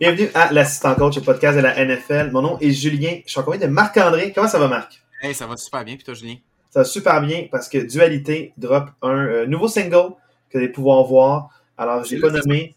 [0.00, 2.30] Bienvenue à l'assistant coach au podcast de la NFL.
[2.32, 3.18] Mon nom est Julien.
[3.26, 4.32] Je suis en compagnie de Marc-André.
[4.32, 4.98] Comment ça va, Marc?
[5.20, 5.96] Hey, ça va super bien.
[5.96, 6.36] Puis toi, Julien?
[6.70, 10.14] Ça va super bien parce que Dualité drop un euh, nouveau single
[10.48, 11.50] que vous allez pouvoir voir.
[11.76, 12.76] Alors, je l'ai pas nommé.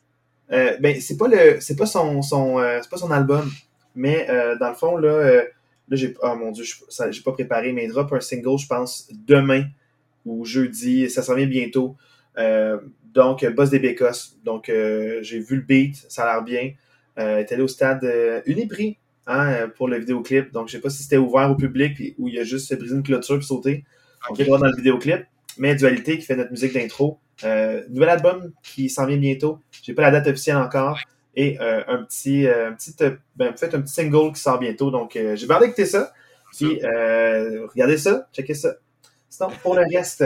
[0.51, 3.49] Euh, ben, c'est pas le, c'est pas son, son euh, c'est pas son album,
[3.95, 5.43] mais euh, dans le fond là, là
[5.91, 9.63] j'ai, oh mon dieu, j'ai pas préparé, mais il drop un single, je pense demain
[10.25, 11.95] ou jeudi, ça s'en vient bientôt.
[13.13, 14.37] Donc, Boss des Bécosses.
[14.43, 16.73] Donc, j'ai vu le beat, ça a l'air bien.
[17.19, 20.51] Euh, est allé au stade euh, Uniprix hein, euh, pour le vidéoclip.
[20.51, 23.03] Donc, je sais pas si c'était ouvert au public ou il a juste brisé une
[23.03, 23.83] clôture puis sauté.
[24.29, 25.25] On peut le voir dans le vidéoclip.
[25.57, 27.19] Mais Dualité qui fait notre musique d'intro.
[27.43, 29.59] Euh, nouvel album qui s'en vient bientôt.
[29.83, 30.99] J'ai pas la date officielle encore.
[31.35, 32.71] Et euh, un petit, euh,
[33.35, 34.91] ben, en fait, un petit single qui sort bientôt.
[34.91, 36.13] Donc, j'ai hâte d'écouter ça.
[36.57, 36.79] Puis,
[37.73, 38.75] regardez ça, checkez ça.
[39.29, 40.23] Sinon, pour le reste,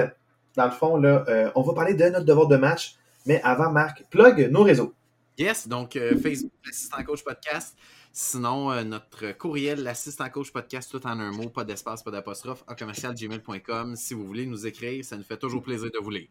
[0.56, 2.96] dans le fond, là, on va parler de notre devoir de match.
[3.26, 4.94] Mais avant, Marc, plug nos réseaux.
[5.38, 7.78] Yes, donc euh, Facebook, l'assistant coach podcast.
[8.12, 12.64] Sinon, euh, notre courriel, l'assistant coach podcast, tout en un mot, pas d'espace, pas d'apostrophe,
[12.68, 13.96] à commercial gmail.com.
[13.96, 16.28] Si vous voulez nous écrire, ça nous fait toujours plaisir de vous lire.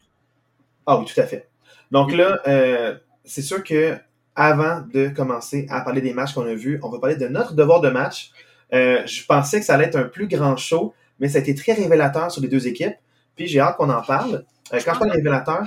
[0.87, 1.49] Ah oui, tout à fait.
[1.93, 2.17] Donc Oui.
[2.17, 3.97] là, euh, c'est sûr que
[4.35, 7.55] avant de commencer à parler des matchs qu'on a vus, on va parler de notre
[7.55, 8.33] devoir de match.
[8.73, 11.73] Je pensais que ça allait être un plus grand show, mais ça a été très
[11.75, 12.97] révélateur sur les deux équipes.
[13.37, 14.45] Puis j'ai hâte qu'on en parle.
[14.71, 15.65] Quand je parle de révélateur,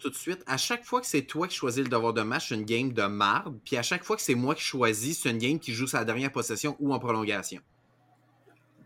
[0.00, 2.48] tout de suite, à chaque fois que c'est toi qui choisis le devoir de match,
[2.48, 3.56] c'est une game de marde.
[3.64, 6.04] Puis à chaque fois que c'est moi qui choisis, c'est une game qui joue sa
[6.04, 7.60] dernière possession ou en prolongation.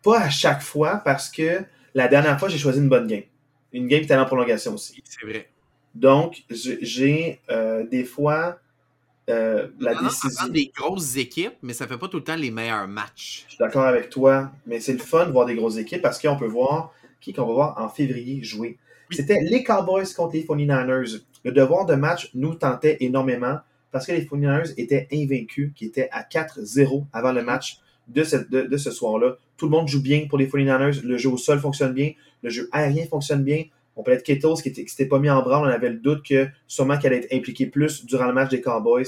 [0.03, 3.23] pas à chaque fois, parce que la dernière fois, j'ai choisi une bonne game.
[3.73, 5.03] Une game qui était en prolongation aussi.
[5.05, 5.49] C'est vrai.
[5.95, 8.59] Donc, j'ai- euh, des fois
[9.31, 10.49] euh, la Non, décision.
[10.49, 13.45] des grosses équipes, mais ça fait pas tout le temps les meilleurs matchs.
[13.47, 16.21] Je suis d'accord avec toi, mais c'est le fun de voir des grosses équipes parce
[16.21, 16.93] qu'on peut voir
[17.23, 18.77] qui qu'on va voir en février jouer.
[19.15, 21.21] C'était les Cowboys contre les 49ers.
[21.45, 23.59] Le devoir de match nous tentait énormément
[23.91, 28.91] parce que les 49ers étaient invaincus, qui étaient à 4-0 avant le match de ce,
[28.91, 29.37] soir-là.
[29.57, 31.03] Tout le monde joue bien pour les 49ers.
[31.03, 32.13] Le jeu au sol fonctionne bien.
[32.43, 33.65] Le jeu aérien fonctionne bien.
[33.97, 35.69] On parlait de Kittles qui qui s'était pas mis en branle.
[35.69, 38.61] On avait le doute que sûrement qu'elle allait être impliquée plus durant le match des
[38.61, 39.07] Cowboys.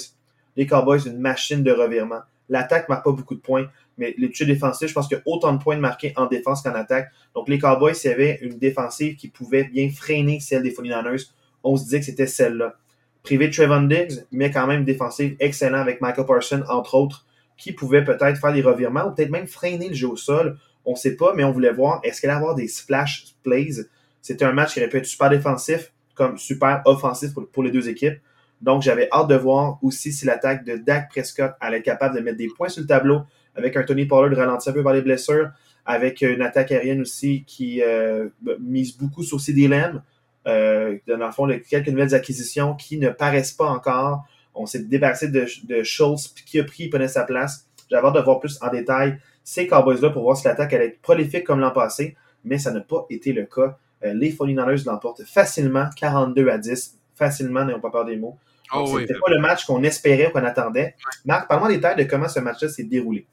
[0.56, 2.20] Les Cowboys, une machine de revirement.
[2.48, 3.66] L'attaque marque pas beaucoup de points,
[3.98, 6.62] mais les touchés défensifs, je pense qu'il y a autant de points marqués en défense
[6.62, 7.10] qu'en attaque.
[7.34, 11.30] Donc les Cowboys, s'il une défensive qui pouvait bien freiner celle des 49ers,
[11.64, 12.76] on se disait que c'était celle-là.
[13.22, 17.26] Privé de Trevon Diggs, mais quand même défensive excellente avec Michael Parsons, entre autres,
[17.56, 20.58] qui pouvait peut-être faire des revirements ou peut-être même freiner le jeu au sol.
[20.84, 23.86] On ne sait pas, mais on voulait voir, est-ce qu'elle allait avoir des splash plays?
[24.22, 27.88] C'était un match qui aurait pu être super défensif, comme super offensif pour les deux
[27.88, 28.18] équipes.
[28.62, 32.20] Donc, j'avais hâte de voir aussi si l'attaque de Dak Prescott allait être capable de
[32.20, 33.22] mettre des points sur le tableau
[33.54, 35.50] avec un Tony Pollard ralenti un peu par les blessures,
[35.84, 38.28] avec une attaque aérienne aussi qui euh,
[38.60, 40.02] mise beaucoup sur CD Lamb.
[40.46, 44.24] Euh, dans le fond, quelques nouvelles acquisitions qui ne paraissent pas encore.
[44.54, 47.66] On s'est débarrassé de, de Schultz, qui a pris, prenait sa place.
[47.90, 51.00] J'avais hâte de voir plus en détail ces Cowboys-là pour voir si l'attaque allait être
[51.00, 53.78] prolifique comme l'an passé, mais ça n'a pas été le cas.
[54.04, 56.98] Euh, les 49ers l'emportent facilement, 42 à 10.
[57.14, 58.36] Facilement, n'ayons pas peur des mots.
[58.72, 60.94] Oh, oui, C'était pas le match qu'on espérait ou qu'on attendait.
[61.24, 63.26] Marc, parle-moi des détails de comment ce match-là s'est déroulé.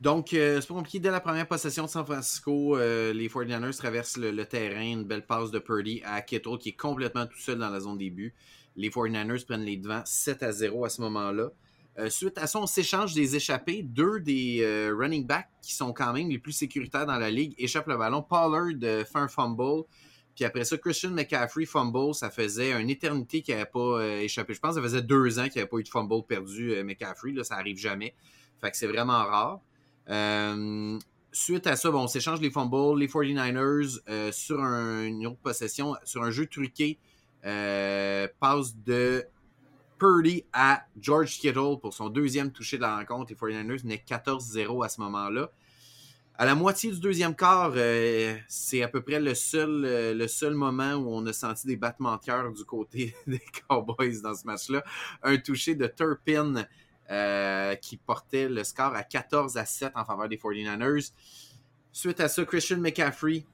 [0.00, 1.00] Donc, euh, c'est pas compliqué.
[1.00, 4.92] Dès la première possession de San Francisco, euh, les 49ers traversent le, le terrain.
[4.92, 7.98] Une belle passe de Purdy à Kittle qui est complètement tout seul dans la zone
[7.98, 8.34] des buts.
[8.76, 11.48] Les 49ers prennent les devants 7 à 0 à ce moment-là.
[11.98, 13.82] Euh, suite à ça, on s'échange des échappés.
[13.82, 14.64] Deux des
[14.96, 18.22] running backs qui sont quand même les plus sécuritaires dans la ligue échappent le ballon.
[18.22, 19.82] Pollard fait un fumble.
[20.38, 22.14] Puis après ça, Christian McCaffrey fumble.
[22.14, 24.54] Ça faisait une éternité qu'il n'avait pas euh, échappé.
[24.54, 26.74] Je pense que ça faisait deux ans qu'il n'y avait pas eu de fumble perdu,
[26.74, 27.32] euh, McCaffrey.
[27.32, 28.14] Là, ça arrive jamais.
[28.60, 29.58] Fait que c'est vraiment rare.
[30.08, 30.96] Euh,
[31.32, 35.40] suite à ça, bon, on s'échange les fumbles, les 49ers euh, sur un- une autre
[35.42, 37.00] possession, sur un jeu truqué,
[37.42, 39.24] passe de
[39.98, 43.30] Purdy à George Kittle pour son deuxième touché de la rencontre.
[43.32, 45.50] Les 49ers venaient 14-0 à ce moment-là.
[46.40, 50.28] À la moitié du deuxième quart, euh, c'est à peu près le seul, euh, le
[50.28, 54.36] seul moment où on a senti des battements de cœur du côté des Cowboys dans
[54.36, 54.84] ce match-là.
[55.24, 56.64] Un touché de Turpin
[57.10, 61.10] euh, qui portait le score à 14 à 7 en faveur des 49ers.
[61.90, 63.44] Suite à ça, Christian McCaffrey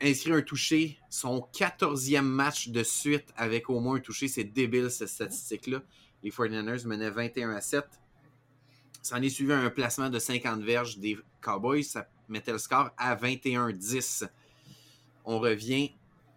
[0.00, 4.28] inscrit un touché, son 14e match de suite avec au moins un touché.
[4.28, 5.82] C'est débile cette statistique-là.
[6.22, 7.84] Les 49ers menaient 21 à 7.
[9.06, 11.84] Ça en est suivi un placement de 50 verges des Cowboys.
[11.84, 14.28] Ça mettait le score à 21-10.
[15.24, 15.92] On revient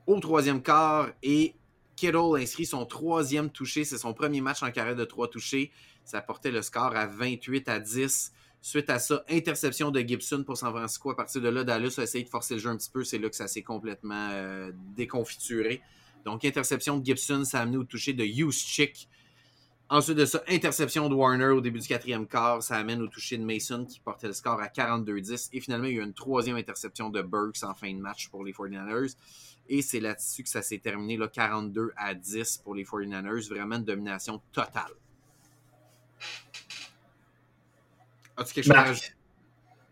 [0.06, 1.56] au troisième quart et
[1.96, 3.86] Kittle inscrit son troisième touché.
[3.86, 5.72] C'est son premier match en carrière de trois touchés.
[6.06, 8.34] Ça portait le score à 28 à 10.
[8.62, 11.10] Suite à ça, interception de Gibson pour San Francisco.
[11.10, 13.04] À partir de là, Dallas a essayé de forcer le jeu un petit peu.
[13.04, 15.82] C'est là que ça s'est complètement euh, déconfituré.
[16.24, 19.10] Donc, interception de Gibson, ça a amené au toucher de Hughes Chick.
[19.92, 22.62] Ensuite de ça, interception de Warner au début du quatrième quart.
[22.62, 25.50] Ça amène au toucher de Mason qui portait le score à 42-10.
[25.52, 28.44] Et finalement, il y a une troisième interception de Burks en fin de match pour
[28.44, 29.16] les 49ers.
[29.68, 33.50] Et c'est là-dessus que ça s'est terminé, là, 42 à 10 pour les 49ers.
[33.50, 34.92] Vraiment une domination totale.
[38.38, 39.14] As-tu quelque chose à rajouter?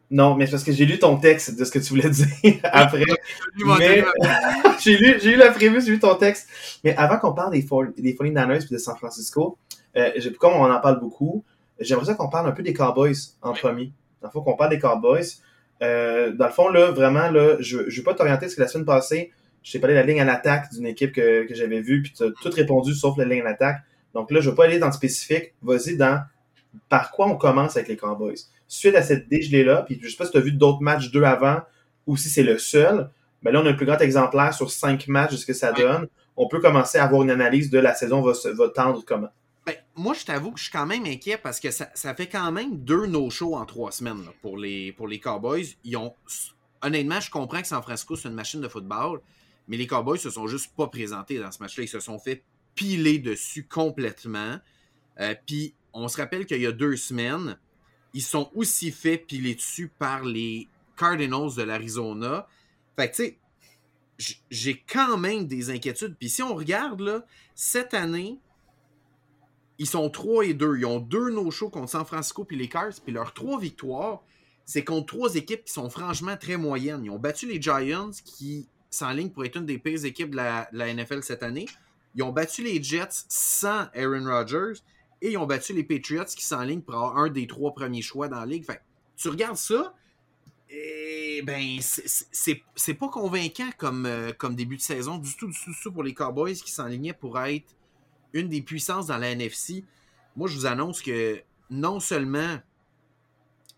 [0.09, 2.09] Non, mais parce que j'ai lu ton texte de ce que tu voulais
[2.41, 3.03] dire après.
[4.79, 6.47] j'ai lu, j'ai lu la prémisse, j'ai lu ton texte.
[6.83, 9.57] Mais avant qu'on parle des, 49ers et de San Francisco,
[9.97, 11.43] euh, comme on en parle beaucoup,
[11.79, 13.91] j'aimerais qu'on parle un peu des Cowboys en premier.
[14.21, 15.25] Dans le fond, qu'on parle des Cowboys.
[15.81, 18.67] Euh, dans le fond, là, vraiment, là, je ne vais pas t'orienter parce que la
[18.67, 19.31] semaine passée,
[19.63, 22.13] je t'ai parlé de la ligne à l'attaque d'une équipe que, que j'avais vue, puis
[22.13, 23.81] tu as tout répondu sauf la ligne à l'attaque.
[24.13, 25.53] Donc là, je ne vais pas aller dans le spécifique.
[25.61, 26.23] Vas-y dans
[26.89, 28.37] par quoi on commence avec les Cowboys.
[28.67, 31.23] Suite à cette dégelée-là, puis je sais pas si tu as vu d'autres matchs deux
[31.23, 31.61] avant
[32.05, 33.09] ou si c'est le seul,
[33.41, 35.71] mais là, on a un plus grand exemplaire sur cinq matchs de ce que ça
[35.71, 36.07] donne.
[36.35, 39.29] On peut commencer à avoir une analyse de la saison va, va tendre comment.
[39.67, 42.53] Ben, moi, je t'avoue que je suis quand même inquiet parce que ça, fait quand
[42.53, 45.65] même deux no-shows en trois semaines pour, les, pour les Cowboys.
[45.83, 46.15] Ils ont,
[46.81, 49.19] honnêtement, je comprends que San Francisco, c'est une machine de football,
[49.67, 51.83] mais les Cowboys se sont juste pas présentés dans ce match-là.
[51.83, 52.43] Ils se sont fait
[52.75, 54.57] piler dessus complètement.
[55.19, 57.57] Euh, puis on se rappelle qu'il y a deux semaines,
[58.13, 62.47] ils sont aussi fait piler dessus par les Cardinals de l'Arizona.
[62.95, 63.37] Fait que, tu
[64.17, 66.15] sais, j'ai quand même des inquiétudes.
[66.17, 68.39] Puis si on regarde, cette année,
[69.79, 70.77] ils sont 3 et 2.
[70.77, 72.93] Ils ont deux no-shows contre San Francisco puis les Cars.
[73.03, 74.23] Puis leurs trois victoires,
[74.65, 77.05] c'est contre trois équipes qui sont franchement très moyennes.
[77.05, 80.93] Ils ont battu les Giants qui s'enlignent pour être une des pires équipes de la,
[80.93, 81.67] NFL cette année.
[82.15, 84.81] Ils ont battu les Jets sans Aaron Rodgers
[85.21, 88.27] et ils ont battu les Patriots qui s'enlignent pour avoir un des trois premiers choix
[88.27, 88.65] dans la ligue.
[88.65, 88.81] Fait
[89.15, 89.95] tu regardes ça,
[90.69, 95.91] et ben, c'est pas convaincant comme, euh, comme début de saison du tout, du tout,
[95.91, 97.65] pour les Cowboys qui s'enlignaient pour être
[98.33, 99.83] une des puissances dans la NFC.
[100.35, 102.59] Moi, je vous annonce que non seulement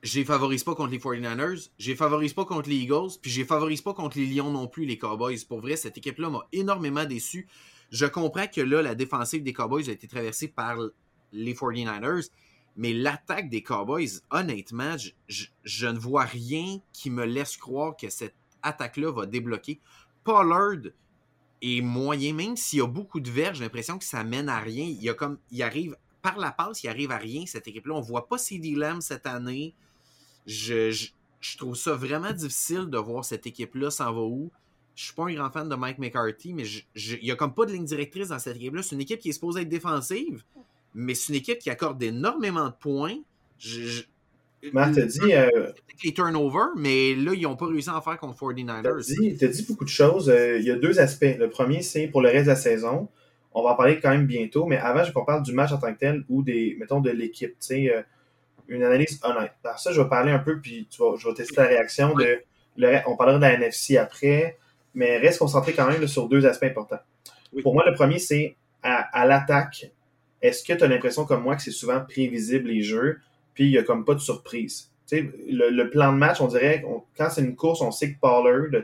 [0.02, 3.32] je les favorise pas contre les 49ers, je les favorise pas contre les Eagles, puis
[3.32, 5.38] je les favorise pas contre les Lions non plus, les Cowboys.
[5.48, 7.48] Pour vrai, cette équipe-là m'a énormément déçu.
[7.92, 10.78] Je comprends que là, la défensive des Cowboys a été traversée par
[11.34, 12.30] les 49ers.
[12.78, 14.96] Mais l'attaque des Cowboys, honnêtement,
[15.28, 19.82] je, ne vois rien qui me laisse croire que cette attaque-là va débloquer.
[20.24, 20.92] Pollard
[21.62, 24.60] est moyen, même s'il y a beaucoup de verges, j'ai l'impression que ça mène à
[24.60, 24.86] rien.
[24.86, 27.96] Il, y a comme, il arrive par la passe, il arrive à rien, cette équipe-là.
[27.96, 29.74] On voit pas CD Lamb cette année.
[30.46, 34.52] Je, je, trouve ça vraiment difficile de voir cette équipe-là s'en va où.
[34.96, 36.66] Je suis pas un grand fan de Mike McCarthy, mais
[36.96, 38.84] il n'y a comme pas de ligne directrice dans cette équipe-là.
[38.84, 40.44] C'est une équipe qui est supposée être défensive,
[40.94, 43.18] mais c'est une équipe qui accorde énormément de points.
[43.58, 44.04] Je,
[44.74, 45.34] Matt t'as dit.
[45.34, 45.72] Euh,
[46.04, 49.38] les turnovers, mais là, ils n'ont pas réussi à en faire contre 49ers.
[49.38, 50.30] Tu as dit beaucoup de choses.
[50.30, 51.36] Euh, il y a deux aspects.
[51.38, 53.10] Le premier, c'est pour le reste de la saison.
[53.54, 55.78] On va en parler quand même bientôt, mais avant, je qu'on parle du match en
[55.78, 57.52] tant que tel ou des, mettons, de l'équipe.
[57.52, 58.02] Tu sais, euh,
[58.68, 59.54] une analyse honnête.
[59.64, 62.14] Par ça, je vais parler un peu, puis tu vas, je vais tester la réaction
[62.14, 62.42] de.
[63.08, 64.58] on parlera de la NFC après,
[64.94, 67.00] mais reste concentré quand même sur deux aspects importants.
[67.64, 69.92] Pour moi, le premier, c'est à l'attaque
[70.42, 73.20] est-ce que tu as l'impression comme moi que c'est souvent prévisible les jeux,
[73.60, 74.90] puis il n'y a comme pas de surprise?
[75.12, 76.82] Le, le, plan de match, on dirait,
[77.18, 78.84] quand c'est une course, on sait que Pollard,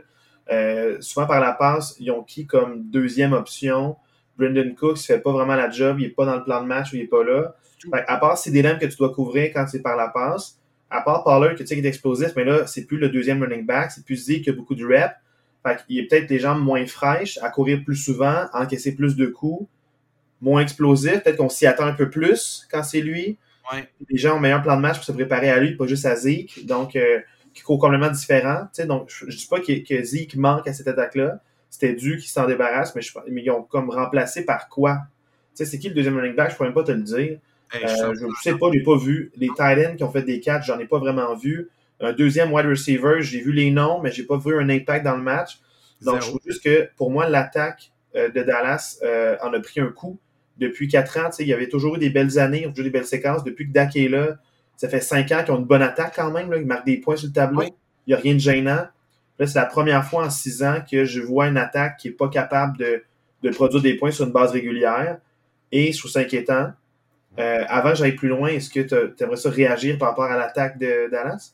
[0.52, 3.96] euh, souvent par la passe, ils ont qui comme deuxième option?
[4.38, 6.68] Brendan Cook ne fait pas vraiment la job, il n'est pas dans le plan de
[6.68, 7.56] match ou il n'est pas là.
[7.94, 11.00] à part c'est des lames que tu dois couvrir quand c'est par la passe, à
[11.00, 13.66] part Pollard que tu sais qui est explosif, mais là, c'est plus le deuxième running
[13.66, 15.16] back, c'est plus Zeke qui a beaucoup de reps.
[15.66, 18.94] Fait il y a peut-être des jambes moins fraîches, à courir plus souvent, à encaisser
[18.94, 19.70] plus de coups
[20.42, 21.24] moins explosif.
[21.24, 23.38] Peut-être qu'on s'y attend un peu plus quand c'est lui.
[24.10, 26.06] Les gens ont un meilleur plan de match pour se préparer à lui, pas juste
[26.06, 26.66] à Zeke.
[26.66, 27.20] Donc, euh,
[27.54, 28.68] qui court complètement différent.
[28.86, 31.40] donc, je ne dis pas que, que, Zeke manque à cette attaque-là.
[31.70, 35.00] C'était dû qu'il s'en débarrasse, mais, je, mais ils ont comme remplacé par quoi?
[35.54, 36.50] c'est qui le deuxième running back?
[36.50, 37.40] Je ne pourrais même pas te le dire.
[37.76, 39.32] Euh, je ne sais pas, je l'ai pas vu.
[39.38, 41.70] Les Titans qui ont fait des catchs, j'en ai pas vraiment vu.
[42.02, 45.16] Un deuxième wide receiver, j'ai vu les noms, mais j'ai pas vu un impact dans
[45.16, 45.60] le match.
[46.02, 49.00] Donc, je trouve juste que pour moi, l'attaque euh, de Dallas
[49.42, 50.20] en a pris un coup
[50.58, 51.30] depuis quatre ans.
[51.40, 53.44] Il y avait toujours eu des belles années, toujours des belles séquences.
[53.44, 54.38] Depuis que Dak est là,
[54.78, 56.52] ça fait cinq ans qu'ils ont une bonne attaque quand même.
[56.52, 56.58] Là.
[56.58, 57.64] Ils marquent des points sur le tableau.
[57.64, 58.86] Il n'y a rien de gênant.
[59.38, 62.14] Là, c'est la première fois en six ans que je vois une attaque qui n'est
[62.14, 63.04] pas capable de,
[63.44, 65.18] de, produire des points sur une base régulière.
[65.72, 66.72] Et je trouve ça inquiétant.
[67.38, 70.38] Euh, avant que j'aille plus loin, est-ce que tu aimerais ça réagir par rapport à
[70.38, 71.54] l'attaque de Dallas?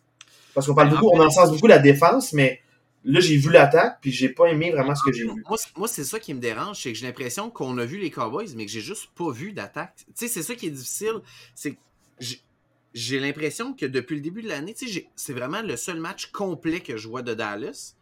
[0.54, 2.60] Parce qu'on parle ben, beaucoup, on en sens beaucoup la défense, mais
[3.04, 5.44] Là, j'ai vu l'attaque, puis j'ai pas aimé vraiment ce que j'ai vu.
[5.76, 8.54] Moi, c'est ça qui me dérange, c'est que j'ai l'impression qu'on a vu les Cowboys,
[8.56, 9.96] mais que j'ai juste pas vu d'attaque.
[10.06, 11.22] Tu sais, c'est ça qui est difficile.
[11.56, 11.78] C'est
[12.94, 14.76] j'ai l'impression que depuis le début de l'année,
[15.16, 17.96] c'est vraiment le seul match complet que je vois de Dallas.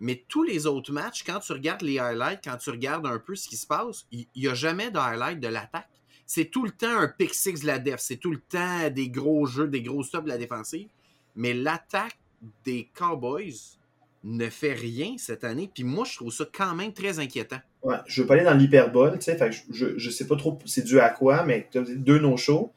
[0.00, 3.36] Mais tous les autres matchs, quand tu regardes les highlights, quand tu regardes un peu
[3.36, 5.88] ce qui se passe, il n'y a jamais de highlight de l'attaque.
[6.26, 8.00] c'est tout le temps un pick six de la def.
[8.00, 10.88] C'est tout le temps des gros jeux, des gros stops de la défensive.
[11.36, 12.18] Mais l'attaque
[12.64, 13.78] des Cowboys
[14.24, 15.70] ne fait rien cette année.
[15.72, 17.58] Puis moi, je trouve ça quand même très inquiétant.
[17.82, 20.36] Ouais, je veux pas aller dans l'hyperbole, tu sais, fait que je, je, sais pas
[20.36, 22.72] trop c'est dû à quoi, mais deux no-shows.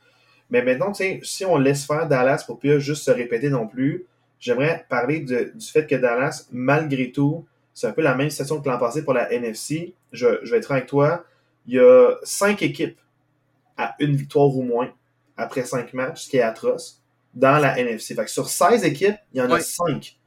[0.50, 3.68] Mais maintenant, tu sais, si on laisse faire Dallas pour plus juste se répéter non
[3.68, 4.06] plus,
[4.40, 8.62] j'aimerais parler de, du fait que Dallas, malgré tout, c'est un peu la même situation
[8.62, 9.94] que l'an passé pour la NFC.
[10.12, 11.26] Je, je vais être avec toi.
[11.68, 12.98] Il y a cinq équipes
[13.78, 14.92] à une victoire ou moins
[15.38, 17.02] après cinq matchs, ce qui est atroce,
[17.34, 18.16] dans la NFC.
[18.16, 20.18] Fait que sur 16 équipes, il y en a cinq.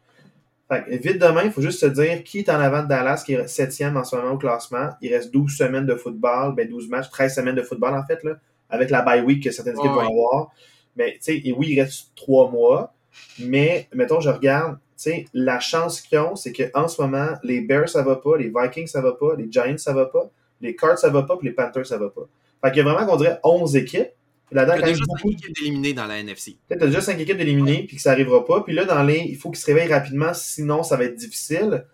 [0.70, 3.22] Fait que vite demain, il faut juste se dire qui est en avant de Dallas,
[3.24, 4.90] qui est septième en ce moment au classement.
[5.00, 8.22] Il reste 12 semaines de football, ben 12 matchs, 13 semaines de football en fait,
[8.22, 8.34] là,
[8.68, 10.52] avec la bye week que certaines équipes vont avoir.
[10.96, 12.92] Mais tu sais, et oui, il reste trois mois.
[13.38, 17.60] Mais mettons, je regarde, tu sais, la chance qu'ils ont, c'est qu'en ce moment, les
[17.60, 20.76] Bears, ça va pas, les Vikings, ça va pas, les Giants, ça va pas, les
[20.76, 22.28] Cards, ça va pas, puis les Panthers, ça va pas.
[22.62, 24.10] Fait qu'il y a vraiment, qu'on dirait, 11 équipes.
[24.50, 26.56] Il y a déjà 5 équipes d'éliminés dans la NFC.
[26.68, 28.62] Peut-être déjà 5 équipes d'éliminés, puis que ça n'arrivera pas.
[28.62, 31.84] Puis là, dans les, il faut qu'ils se réveillent rapidement, sinon ça va être difficile.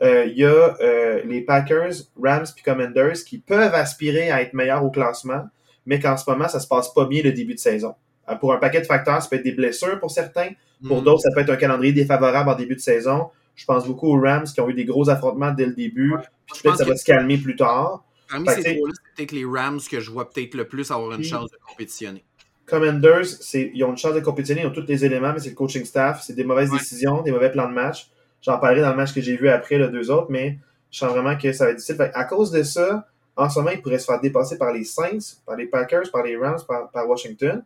[0.00, 4.54] Euh, il y a euh, les Packers, Rams puis Commanders qui peuvent aspirer à être
[4.54, 5.42] meilleurs au classement,
[5.86, 7.94] mais qu'en ce moment, ça se passe pas bien le début de saison.
[8.28, 10.50] Euh, pour un paquet de facteurs, ça peut être des blessures pour certains.
[10.86, 11.04] Pour mm.
[11.04, 13.30] d'autres, ça peut être un calendrier défavorable en début de saison.
[13.56, 16.14] Je pense beaucoup aux Rams qui ont eu des gros affrontements dès le début.
[16.62, 18.04] peut-être ça va se calmer plus tard.
[18.28, 21.24] Parmi ces trois-là, c'est peut-être les Rams que je vois peut-être le plus avoir une
[21.24, 22.24] chance de compétitionner.
[22.66, 25.54] Commanders, ils ont une chance de compétitionner, ils ont tous les éléments, mais c'est le
[25.54, 28.10] coaching staff, c'est des mauvaises décisions, des mauvais plans de match.
[28.42, 30.58] J'en parlerai dans le match que j'ai vu après, les deux autres, mais
[30.90, 32.10] je sens vraiment que ça va être difficile.
[32.14, 33.06] à cause de ça,
[33.36, 36.24] en ce moment, ils pourraient se faire dépasser par les Saints, par les Packers, par
[36.24, 37.62] les Rams, par, Washington.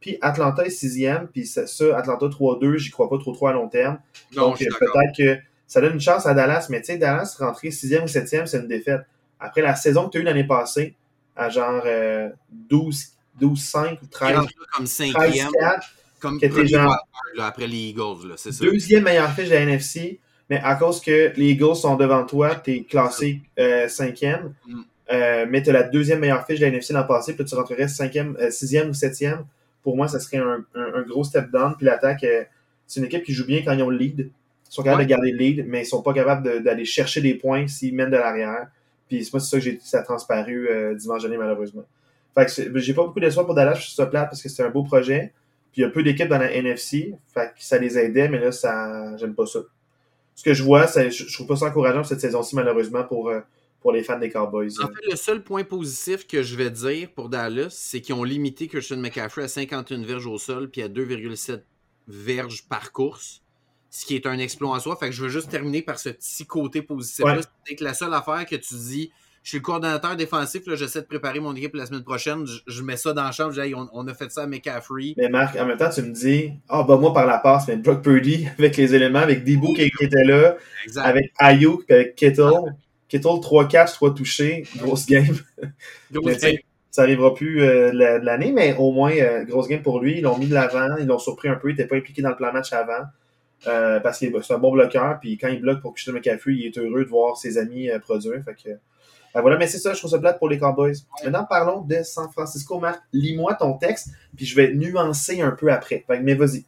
[0.00, 1.62] Puis Atlanta est sixième, puis ça,
[1.96, 3.98] Atlanta 3-2, j'y crois pas trop trop à long terme.
[4.34, 8.04] Donc peut-être que ça donne une chance à Dallas, mais tu sais, Dallas rentrer sixième
[8.04, 9.02] ou septième, c'est une défaite
[9.42, 10.94] après la saison que tu as eue l'année passée,
[11.34, 11.84] à genre
[12.50, 13.04] 12,
[13.40, 14.38] 12, 5 ou 13.
[14.76, 15.50] Comme 5e.
[16.20, 16.96] Comme genre,
[17.40, 18.64] après les Eagles, c'est ça.
[18.64, 22.54] Deuxième meilleure fiche de la NFC, mais à cause que les Eagles sont devant toi,
[22.54, 24.54] tu es classé euh, cinquième.
[24.66, 24.80] Mm.
[25.12, 27.54] Euh, mais tu as la deuxième meilleure fiche de la NFC l'an passé, puis tu
[27.54, 29.44] rentrerais cinquième, euh, sixième ou septième.
[29.82, 31.74] Pour moi, ça serait un, un, gros step down.
[31.76, 32.44] Puis l'attaque, euh,
[32.86, 34.30] c'est une équipe qui joue bien quand ils ont le lead.
[34.30, 37.34] Ils sont capables de garder le lead, mais ils sont pas capables d'aller chercher des
[37.34, 38.68] points s'ils mènent de l'arrière.
[39.12, 41.84] Puis c'est ça que j'ai ça a transparu euh, dimanche dernier, malheureusement.
[42.46, 45.34] J'ai pas beaucoup d'espoir pour Dallas, suis ça plate parce que c'est un beau projet.
[45.70, 47.14] Puis il y a peu d'équipes dans la NFC.
[47.34, 49.60] Fait que ça les aidait, mais là, ça j'aime pas ça.
[50.34, 53.40] Ce que je vois, je, je trouve pas ça encourageant cette saison-ci, malheureusement, pour, euh,
[53.82, 54.70] pour les fans des Cowboys.
[54.82, 58.24] En fait, le seul point positif que je vais dire pour Dallas, c'est qu'ils ont
[58.24, 61.60] limité Christian McCaffrey à 51 verges au sol puis à 2,7
[62.08, 63.42] verges par course
[63.92, 64.96] ce qui est un exploit en soi.
[64.96, 67.40] Fait que je veux juste terminer par ce petit côté positif-là.
[67.66, 71.06] C'est que la seule affaire que tu dis, je suis le coordonnateur défensif, j'essaie de
[71.06, 74.14] préparer mon équipe la semaine prochaine, je, mets ça dans le champ, on, on, a
[74.14, 75.12] fait ça à McCaffrey.
[75.18, 77.68] Mais Marc, en même temps, tu me dis, ah, oh, bah moi par la passe,
[77.68, 80.56] mais Brock Purdy avec les éléments, avec Debo qui, était là,
[80.96, 82.74] avec Ayuk, avec Kittle.
[83.08, 85.36] Kittle, 3-4, 3 touchés, grosse game.
[86.10, 86.56] Grosse game.
[86.90, 90.18] Ça arrivera plus euh, l'année, mais au moins, euh, grosse game pour lui.
[90.18, 92.30] Ils l'ont mis de l'avant, ils l'ont surpris un peu, il n'était pas impliqué dans
[92.30, 93.04] le plan match avant.
[93.66, 96.66] Euh, parce que c'est un bon bloqueur, puis quand il bloque pour Christian McCaffrey, il
[96.66, 98.42] est heureux de voir ses amis euh, produire.
[98.44, 98.70] Fait que,
[99.34, 100.96] ben voilà, mais c'est ça, je trouve ça plate pour les Cowboys.
[101.24, 102.78] Maintenant, parlons de San Francisco.
[102.80, 106.04] Marc, lis-moi ton texte, puis je vais nuancer un peu après.
[106.06, 106.64] Fait que, mais vas-y.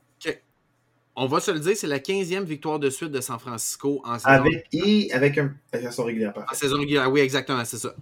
[1.16, 4.18] On va se le dire, c'est la 15e victoire de suite de San Francisco en
[4.18, 6.32] saison avec, Et avec un, saison régulière.
[6.36, 7.94] En saison régulière, oui, exactement, c'est ça.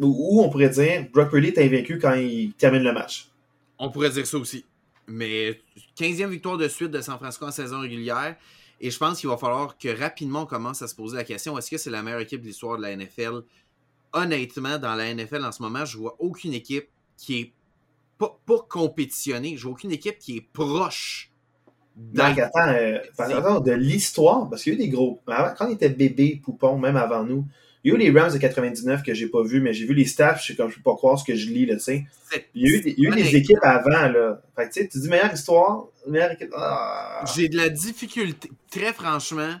[0.00, 3.30] Ou on pourrait dire, Brock Purdy est invaincu quand il termine le match.
[3.78, 4.64] On pourrait dire ça aussi.
[5.10, 5.60] Mais
[5.98, 8.36] 15e victoire de suite de San Francisco en saison régulière.
[8.80, 11.58] Et je pense qu'il va falloir que rapidement on commence à se poser la question
[11.58, 13.42] est-ce que c'est la meilleure équipe de l'histoire de la NFL
[14.12, 17.52] Honnêtement, dans la NFL en ce moment, je vois aucune équipe qui est
[18.18, 18.36] pas,
[18.68, 19.56] compétitionnée.
[19.56, 21.30] Je vois aucune équipe qui est proche.
[22.18, 25.20] Attends, euh, de l'histoire, parce qu'il y a eu des gros.
[25.26, 27.44] Quand on était bébé, poupon, même avant nous,
[27.82, 29.94] il y a eu les Rams de 99 que j'ai pas vu, mais j'ai vu
[29.94, 31.82] les staffs, je sais comme je peux pas croire ce que je lis, là, tu
[31.82, 32.06] sais.
[32.54, 34.42] Il y a eu des, il y a eu des équipes avant, là.
[34.54, 36.52] Fait que, tu sais, tu dis meilleure histoire, meilleure équipe.
[36.54, 37.24] Ah.
[37.34, 39.54] J'ai de la difficulté, très franchement,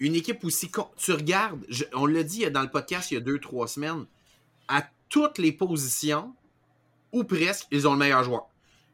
[0.00, 0.70] une équipe aussi.
[0.98, 1.64] Tu regardes,
[1.94, 4.04] on l'a dit dans le podcast il y a deux, trois semaines,
[4.68, 6.34] à toutes les positions,
[7.12, 8.48] ou presque, ils ont le meilleur joueur.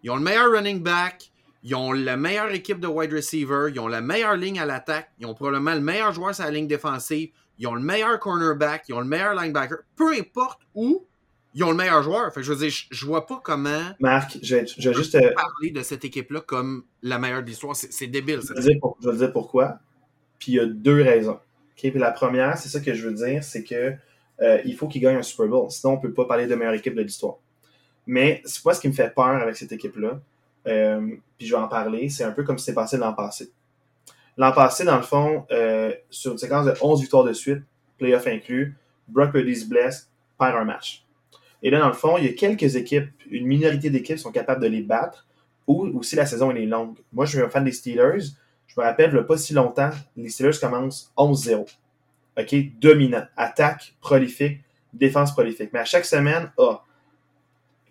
[0.05, 1.33] Ils ont le meilleur running back,
[1.65, 5.11] ils ont la meilleure équipe de wide receiver, ils ont la meilleure ligne à l'attaque,
[5.19, 8.85] ils ont probablement le meilleur joueur sur la ligne défensive, ils ont le meilleur cornerback,
[8.89, 9.79] ils ont le meilleur linebacker.
[9.97, 11.05] Peu importe où,
[11.55, 12.33] ils ont le meilleur joueur.
[12.33, 13.83] Fait je veux dire, je, vois pas comment.
[14.01, 15.19] Marc, je vais, juste.
[15.35, 17.75] parler de cette équipe-là comme la meilleure de l'histoire.
[17.75, 18.41] C'est débile.
[18.43, 19.81] Je vais, dire dire pourquoi.
[20.39, 21.41] Puis il y a deux raisons.
[21.77, 23.95] Puis la première, c'est ça que je veux dire, c'est que
[24.41, 25.71] euh, il faut qu'ils gagnent un Super Bowl.
[25.71, 27.39] Sinon, on peut pas parler de meilleure équipe de l'histoire.
[28.07, 30.21] Mais c'est pas ce qui me fait peur avec cette équipe-là.
[30.67, 32.09] Euh, puis je vais en parler.
[32.09, 33.51] C'est un peu comme ce qui s'est passé l'an passé.
[34.39, 37.63] L'an passé, dans le fond, euh, sur une séquence de 11 victoires de suite,
[37.99, 38.77] playoff inclus,
[39.09, 41.05] Brock Purdy se blesse, perd un match.
[41.63, 44.63] Et là, dans le fond, il y a quelques équipes, une minorité d'équipes sont capables
[44.63, 45.27] de les battre,
[45.67, 46.97] ou aussi la saison est longue.
[47.13, 48.27] Moi, je suis un fan des Steelers.
[48.69, 51.67] Je me rappelle, il n'y pas si longtemps, les Steelers commencent 11-0.
[52.39, 52.55] OK?
[52.81, 53.27] Dominant.
[53.37, 54.61] Attaque prolifique,
[54.93, 55.71] défense prolifique.
[55.73, 56.85] Mais à chaque semaine, ah,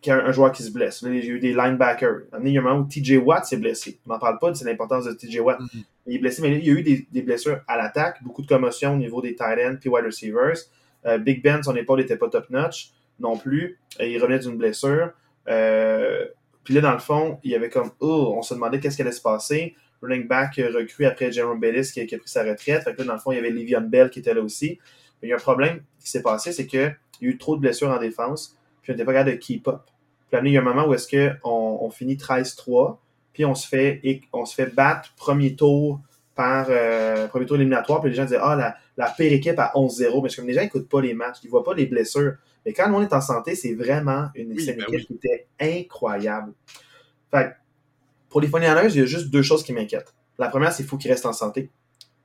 [0.01, 1.01] qu'il y a un, joueur qui se blesse.
[1.01, 2.21] Là, il y a eu des linebackers.
[2.43, 3.99] Il y a un moment où TJ Watt s'est blessé.
[4.05, 5.59] On n'en parle pas de l'importance de TJ Watt.
[5.59, 5.83] Mhm.
[6.07, 8.47] Il est blessé, mais il y a eu des, des blessures à l'attaque, beaucoup de
[8.47, 10.57] commotions au niveau des tight ends puis wide receivers.
[11.05, 13.79] Euh, Big Ben, son épaule n'était pas top-notch non plus.
[13.99, 15.11] Il revenait d'une blessure.
[15.47, 16.25] Euh,
[16.63, 19.01] puis là, dans le fond, il y avait comme, oh, on se demandait qu'est-ce qui
[19.01, 19.75] allait se passer.
[20.01, 22.83] Running back recru après Jerome Bellis qui, a- qui a pris sa retraite.
[22.83, 24.77] Fait que là, dans le fond, il y avait Livion Bell qui était là aussi.
[25.21, 27.55] Mais il y a un problème qui s'est passé, c'est qu'il y a eu trop
[27.55, 28.56] de blessures en défense,
[28.87, 29.81] puis on n'était pas capable de keep up.
[30.29, 32.97] Puis là, il y a un moment où est-ce qu'on on finit 13-3,
[33.33, 34.01] puis on se fait
[34.31, 35.99] on se fait battre premier tour
[36.35, 39.73] par euh, premier tour éliminatoire, puis les gens disaient Ah, la, la pire équipe à
[39.75, 42.35] 11-0, mais c'est comme les gens n'écoutent pas les matchs, ils voient pas les blessures.
[42.65, 45.47] Mais quand on est en santé, c'est vraiment une, Oui, une ben équipe qui était
[45.59, 46.53] incroyable.
[47.29, 47.55] Fait
[48.29, 50.13] pour les 49ers, il y a juste deux choses qui m'inquiètent.
[50.37, 51.69] La première, c'est qu'il faut qu'ils restent en santé.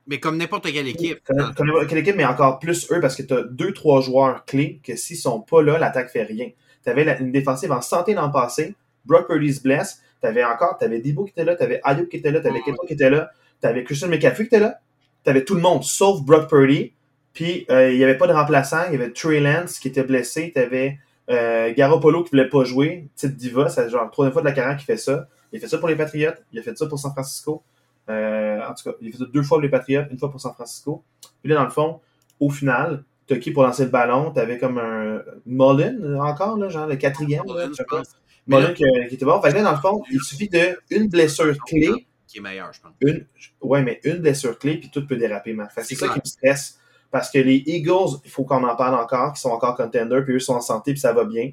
[0.07, 1.19] Mais comme n'importe quelle équipe.
[1.23, 4.01] Comme, comme n'importe quelle équipe, mais encore plus eux, parce que tu as deux, trois
[4.01, 6.49] joueurs clés que s'ils sont pas là, l'attaque fait rien.
[6.83, 10.77] Tu avais une défensive en santé l'an passé, Brock Purdy se blesse, tu avais encore,
[10.77, 12.61] tu avais Debo qui était là, tu avais Ayuk qui était là, tu avais.
[12.61, 13.31] Keto qui était là,
[13.61, 14.79] tu avais Christian McCaffrey qui était là,
[15.23, 16.93] tu avais tout le monde, sauf Brock Purdy.
[17.33, 20.03] Puis euh, il n'y avait pas de remplaçant, il y avait Trey Lance qui était
[20.03, 24.33] blessé, tu avais euh, Garoppolo qui voulait pas jouer, petite diva, c'est genre la troisième
[24.33, 25.27] fois de la carrière qu'il fait ça.
[25.51, 27.63] Il a fait ça pour les Patriots, il a fait ça pour San Francisco.
[28.09, 30.29] Euh, en tout cas, il a fait ça deux fois pour les Patriots, une fois
[30.29, 31.03] pour San Francisco.
[31.41, 31.99] Puis là, dans le fond,
[32.39, 34.31] au final, t'as qui pour lancer le ballon?
[34.31, 37.43] T'avais comme un Mullen encore, là, genre le quatrième.
[37.45, 38.09] Mullen, je pense.
[38.47, 39.41] Mullen qui, qui était bon.
[39.41, 42.71] Fait que là, dans le fond, il suffit de une blessure clé, Qui est meilleur,
[42.73, 42.91] je pense.
[43.01, 43.25] une,
[43.61, 45.69] ouais, mais une blessure clé, puis tout peut déraper, man.
[45.77, 46.79] C'est ça qui me stresse.
[47.11, 50.33] Parce que les Eagles, il faut qu'on en parle encore, qui sont encore contenders, puis
[50.33, 51.51] eux sont en santé, puis ça va bien.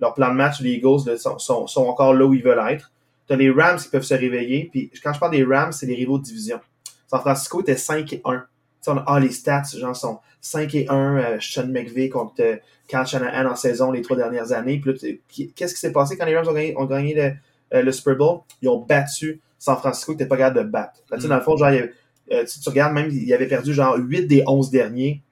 [0.00, 2.64] Leur plan de match, les Eagles, là, sont, sont, sont encore là où ils veulent
[2.70, 2.91] être.
[3.32, 5.94] T'as les Rams qui peuvent se réveiller, puis quand je parle des Rams, c'est les
[5.94, 6.60] rivaux de division.
[7.06, 8.36] San Francisco était 5 et 1.
[8.36, 8.44] Tu
[8.82, 12.34] sais, on a, ah, les stats, genre, sont 5 et 1, euh, Sean McVay contre
[12.40, 14.78] euh, Kyle Shanahan en saison les trois dernières années.
[14.78, 17.32] Puis là, qu'est-ce qui s'est passé quand les Rams ont gagné, ont gagné le,
[17.78, 18.40] euh, le Super Bowl?
[18.60, 21.00] Ils ont battu San Francisco, qui n'était pas capable de battre.
[21.08, 21.30] Que, tu sais, Mm.
[21.30, 21.90] dans le fond, genre, il
[22.32, 25.22] euh, tu, tu regardes, même, il avait perdu genre 8 des 11 derniers.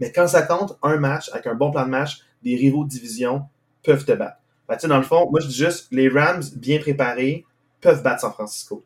[0.00, 2.88] Mais quand ça compte, un match, avec un bon plan de match, des rivaux de
[2.88, 3.42] division
[3.82, 4.38] peuvent te battre.
[4.74, 7.44] Que, tu sais, dans le fond, moi, je dis juste, les Rams, bien préparés,
[7.80, 8.84] peuvent battre San Francisco.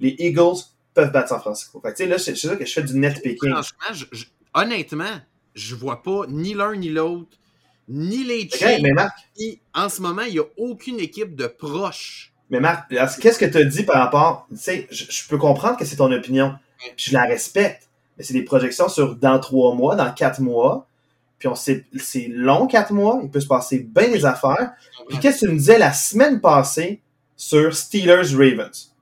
[0.00, 0.56] Les Eagles
[0.94, 1.80] peuvent battre San Francisco.
[1.80, 3.50] Fait que, tu sais, là, c'est ça que je fais du net picking.
[3.52, 5.20] Franchement, je- je- honnêtement,
[5.54, 7.36] je vois pas ni l'un ni l'autre,
[7.88, 8.80] ni les Chiefs.
[8.82, 12.32] mais Marc, ni- En ce moment, il n'y a aucune équipe de proche.
[12.50, 12.88] mais Marc,
[13.20, 15.96] qu'est-ce que tu as dit par rapport, tu sais, je, je peux comprendre que c'est
[15.96, 20.12] ton opinion, puis je la respecte, mais c'est des projections sur dans trois mois, dans
[20.12, 20.86] quatre mois,
[21.44, 24.72] puis on sait, c'est long quatre mois, il peut se passer bien des affaires.
[25.10, 27.02] Puis qu'est-ce que tu me disais la semaine passée
[27.36, 28.94] sur Steelers-Ravens?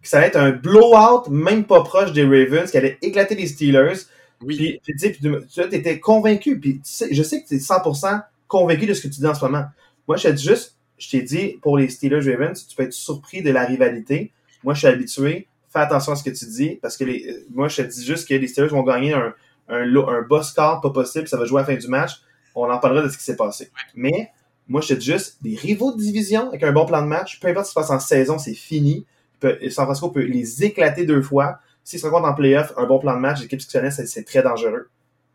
[0.00, 3.48] Que ça allait être un blowout, même pas proche des Ravens, qui allait éclater les
[3.48, 3.98] Steelers.
[4.42, 4.56] Oui.
[4.56, 6.60] Puis, puis, tu puis étais convaincu.
[6.60, 9.26] Puis tu sais, je sais que tu es 100% convaincu de ce que tu dis
[9.26, 9.64] en ce moment.
[10.06, 13.42] Moi, je t'ai dit juste, je t'ai dit, pour les Steelers-Ravens, tu peux être surpris
[13.42, 14.30] de la rivalité.
[14.62, 15.48] Moi, je suis habitué.
[15.68, 18.06] Fais attention à ce que tu dis, parce que les, euh, moi, je te dis
[18.06, 19.34] juste que les Steelers vont gagner un,
[19.68, 22.12] un, un bas score, pas possible, ça va jouer à la fin du match.
[22.54, 23.70] On en parlera de ce qui s'est passé.
[23.94, 24.30] Mais,
[24.68, 27.40] moi, je te dis juste, des rivaux de division avec un bon plan de match,
[27.40, 29.06] peu importe ce qui se passe en saison, c'est fini.
[29.40, 31.58] Peut- San Francisco peut les éclater deux fois.
[31.84, 34.24] S'ils se rencontrent en playoff, un bon plan de match, l'équipe qui se connaît, c'est
[34.24, 34.88] très dangereux.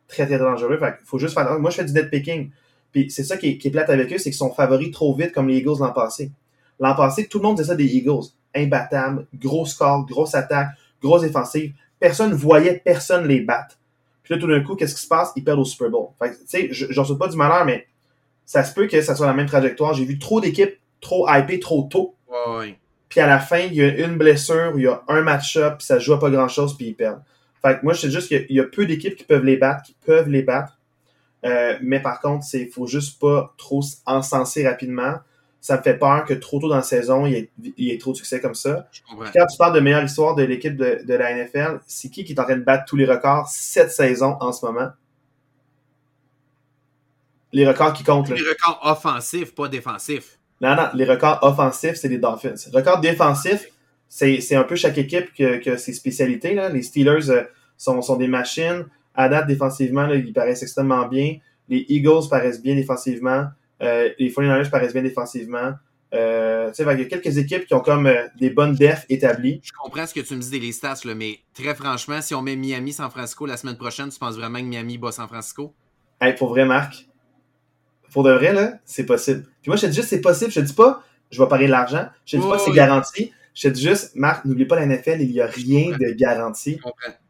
[0.08, 0.78] Très, très dangereux.
[0.78, 1.60] Fait faut juste faire.
[1.60, 2.52] Moi, je fais du net picking.
[2.94, 5.13] Puis c'est ça qui est, qui est plate avec eux, c'est qu'ils sont favoris trop
[5.13, 6.32] vite comme les Eagles l'an passé.
[6.80, 8.28] L'an passé, tout le monde disait ça des Eagles.
[8.56, 10.70] Imbattables, gros score, grosse attaque,
[11.02, 11.74] grosse défensive.
[12.00, 13.78] Personne voyait personne les battre.
[14.28, 15.32] Puis là, tout d'un coup, qu'est-ce qui se passe?
[15.38, 16.08] Ils perdent au Super Bowl.
[16.22, 17.88] Fait que, tu sais, je- j'en souhaite pas du malheur, mais
[18.46, 19.94] ça se peut que ça soit la même trajectoire.
[19.94, 22.16] J'ai vu trop d'équipes trop hypées trop tôt.
[22.28, 22.80] Ouais, ouais.
[23.08, 25.88] Puis à la fin, il y a une blessure, il y a un match-up, puis
[25.88, 27.22] ça joue à pas grand-chose, puis ils perdent.
[27.62, 29.24] Fait que moi, je sais juste qu'il y a- il y a peu d'équipes qui
[29.24, 30.74] peuvent les battre, qui peuvent les battre.
[31.46, 35.16] Euh, mais par contre, c'est faut juste pas trop encenser rapidement.
[35.67, 37.91] Ça me fait peur que trop tôt dans la saison, il y ait, il y
[37.91, 38.88] ait trop de succès comme ça.
[38.89, 39.01] Puis
[39.36, 42.32] quand tu parles de meilleure histoire de l'équipe de, de la NFL, c'est qui qui
[42.32, 44.91] est en train de battre tous les records cette saison en ce moment?
[47.51, 48.38] Les records qui comptent, là.
[48.38, 50.39] Les records offensifs, pas défensifs.
[50.62, 52.56] Non, non, les records offensifs, c'est les Dolphins.
[52.73, 53.67] Records défensifs,
[54.08, 56.53] c'est c'est un peu chaque équipe que, que ses spécialités.
[56.53, 56.69] Là.
[56.69, 57.43] Les Steelers euh,
[57.75, 58.86] sont, sont des machines.
[59.13, 61.39] À date, défensivement, là, ils paraissent extrêmement bien.
[61.67, 63.47] Les Eagles paraissent bien défensivement.
[63.82, 65.74] Euh, les 49ers paraissent bien défensivement.
[66.13, 69.60] Euh, il y a quelques équipes qui ont comme euh, des bonnes defs établies.
[69.63, 72.42] Je comprends ce que tu me dis des stats, là, mais très franchement, si on
[72.42, 75.74] met Miami-San Francisco la semaine prochaine, tu penses vraiment que Miami bat San Francisco?
[76.22, 77.08] Hey, pour vrai, Marc,
[78.12, 79.44] pour de vrai, là, c'est possible.
[79.62, 80.52] Puis moi, je te dis juste c'est possible.
[80.52, 82.08] Je te dis pas, je vais parier de l'argent.
[82.26, 83.32] Je te dis pas que c'est garanti.
[83.54, 86.80] Je te dis juste, Marc, n'oublie pas la NFL, il n'y a rien de garanti.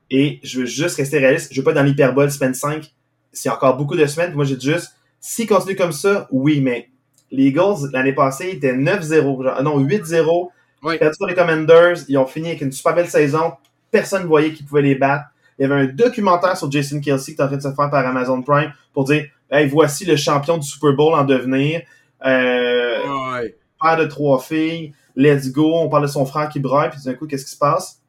[0.10, 1.54] Et je veux juste rester réaliste.
[1.54, 2.94] Je veux pas dans l'hyperbole semaine 5.
[3.32, 4.30] C'est encore beaucoup de semaines.
[4.30, 6.90] Puis moi, j'ai juste, s'il continue comme ça, oui, mais
[7.32, 9.64] les Eagles, l'année passée, étaient 9-0.
[9.64, 10.50] Non, 8-0.
[10.84, 10.98] Oui.
[10.98, 11.98] Perdu les Commanders.
[12.08, 13.54] Ils ont fini avec une super belle saison.
[13.92, 15.26] Personne ne voyait qu'ils pouvaient les battre.
[15.58, 17.90] Il y avait un documentaire sur Jason Kelsey qui est en train de se faire
[17.90, 21.82] par Amazon Prime pour dire Hey, voici le champion du Super Bowl en devenir.
[22.26, 23.48] Euh,
[23.82, 24.94] Père de trois filles.
[25.16, 25.74] Let's go.
[25.76, 26.90] On parle de son frère qui braille.
[26.92, 28.02] Puis d'un coup, qu'est-ce qui se passe?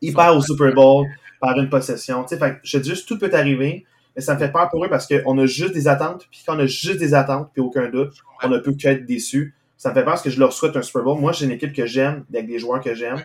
[0.00, 1.06] Il perd au Super Bowl
[1.40, 2.22] par une possession.
[2.24, 3.84] Tu sais, fait, je dis juste, tout peut arriver.
[4.18, 6.26] Mais ça me fait peur pour eux parce qu'on a juste des attentes.
[6.28, 9.54] Puis quand on a juste des attentes, puis aucun doute, on ne peut qu'être déçu.
[9.76, 11.20] Ça me fait peur parce que je leur souhaite un Super Bowl.
[11.20, 13.22] Moi, j'ai une équipe que j'aime, avec des joueurs que j'aime.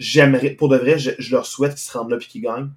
[0.00, 2.70] J'aimerais, pour de vrai, je, leur souhaite qu'ils se rendent là et qu'ils gagnent.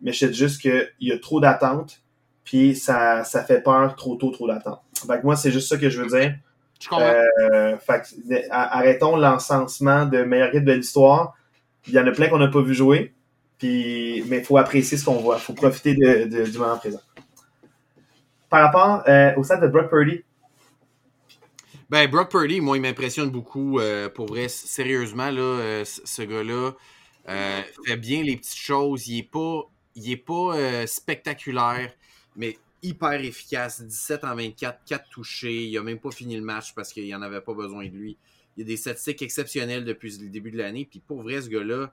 [0.00, 2.00] Mais je sais juste qu'il y a trop d'attentes.
[2.44, 4.80] Puis ça, ça fait peur trop tôt, trop d'attentes.
[5.06, 6.36] Fait que moi, c'est juste ça que je veux dire.
[6.80, 8.16] Je euh, fait
[8.50, 11.34] arrêtons l'encensement de meilleur équipe de l'histoire.
[11.88, 13.12] Il y en a plein qu'on n'a pas vu jouer
[13.66, 15.36] mais il faut apprécier ce qu'on voit.
[15.36, 17.00] Il faut profiter de, du moment présent.
[18.48, 20.22] Par rapport euh, au stade de Brock Purdy.
[21.88, 23.78] Ben, Brock Purdy, moi, il m'impressionne beaucoup.
[23.78, 26.72] Euh, pour vrai, sérieusement, là, euh, ce gars-là
[27.86, 29.08] fait bien les petites choses.
[29.08, 29.62] Il n'est pas,
[29.94, 31.92] il est pas spectaculaire,
[32.36, 33.82] mais hyper efficace.
[33.82, 35.64] 17 en 24, 4 touchés.
[35.64, 37.92] Il n'a même pas fini le match parce qu'il n'y en avait pas besoin de
[37.92, 38.18] lui.
[38.56, 40.86] Il a des statistiques exceptionnelles depuis le début de l'année.
[40.90, 41.92] Puis pour vrai, ce gars-là,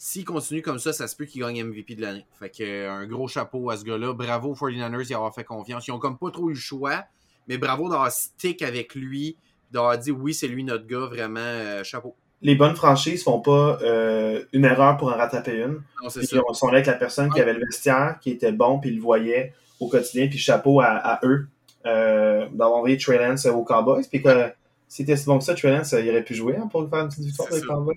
[0.00, 2.24] s'il continue comme ça, ça se peut qu'il gagne MVP de l'année.
[2.38, 4.12] Fait que euh, un gros chapeau à ce gars-là.
[4.12, 5.88] Bravo aux 49ers d'y avoir fait confiance.
[5.88, 7.04] Ils ont comme pas trop eu le choix,
[7.48, 9.36] mais bravo d'avoir stick avec lui,
[9.72, 12.14] d'avoir dit oui, c'est lui notre gars, vraiment euh, chapeau.
[12.42, 15.82] Les bonnes franchises font pas euh, une erreur pour en rattraper une.
[16.00, 16.36] Non, c'est ça.
[16.36, 18.96] Ils sont là avec la personne qui avait le vestiaire, qui était bon, puis il
[18.96, 21.48] le voyait au quotidien, puis chapeau à, eux
[21.84, 24.52] d'avoir envoyé Trey Lance aux Cowboys, puis que
[24.86, 27.08] c'était si bon que ça, Trey Lance, il aurait pu jouer hein, pour faire une
[27.08, 27.96] petite victoire avec les Cowboys.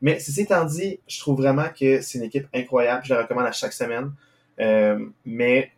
[0.00, 3.02] Mais ceci étant dit, je trouve vraiment que c'est une équipe incroyable.
[3.04, 4.12] Je la recommande à chaque semaine.
[4.60, 5.72] Euh, mais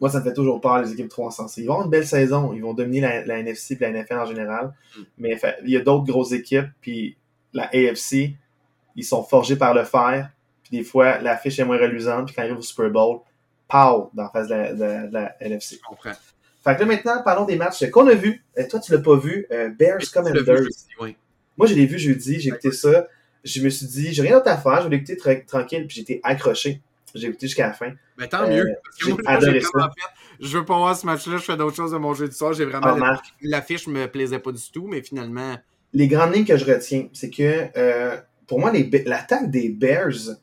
[0.00, 1.62] moi, ça me fait toujours peur, les équipes trop encensées.
[1.62, 2.52] Ils vont avoir une belle saison.
[2.52, 4.72] Ils vont dominer la, NFC et la NFL en général.
[4.96, 5.02] Mm.
[5.18, 6.68] Mais il y a d'autres grosses équipes.
[6.80, 7.16] Puis
[7.52, 8.34] la AFC,
[8.94, 10.30] ils sont forgés par le fer.
[10.62, 12.26] Puis des fois, l'affiche est moins reluisante.
[12.26, 13.20] Puis quand ils arrivent au Super Bowl,
[13.68, 15.76] pow, dans la face de la, NFC.
[15.76, 16.12] Je comprends.
[16.64, 18.44] Fait que là, maintenant, parlons des matchs qu'on a vus.
[18.58, 19.46] Euh, toi, tu l'as pas vu.
[19.52, 20.62] Euh, Bears Commanders.
[21.56, 22.40] Moi, je l'ai vu jeudi.
[22.40, 23.06] J'ai écouté ça
[23.44, 26.20] je me suis dit, j'ai rien d'autre à faire, je vais l'écouter tranquille, puis j'étais
[26.22, 26.80] accroché.
[27.14, 27.92] J'ai écouté jusqu'à la fin.
[28.18, 28.66] Mais tant mieux.
[28.66, 28.74] Euh,
[29.24, 29.90] parce que moi,
[30.40, 32.52] je veux pas voir ce match-là, je fais d'autres choses de mon jeu du soir.
[32.52, 32.96] J'ai vraiment.
[33.02, 35.56] Ah, l'affiche me plaisait pas du tout, mais finalement.
[35.92, 38.72] Les grandes lignes que je retiens, c'est que euh, pour moi,
[39.06, 40.36] l'attaque des Bears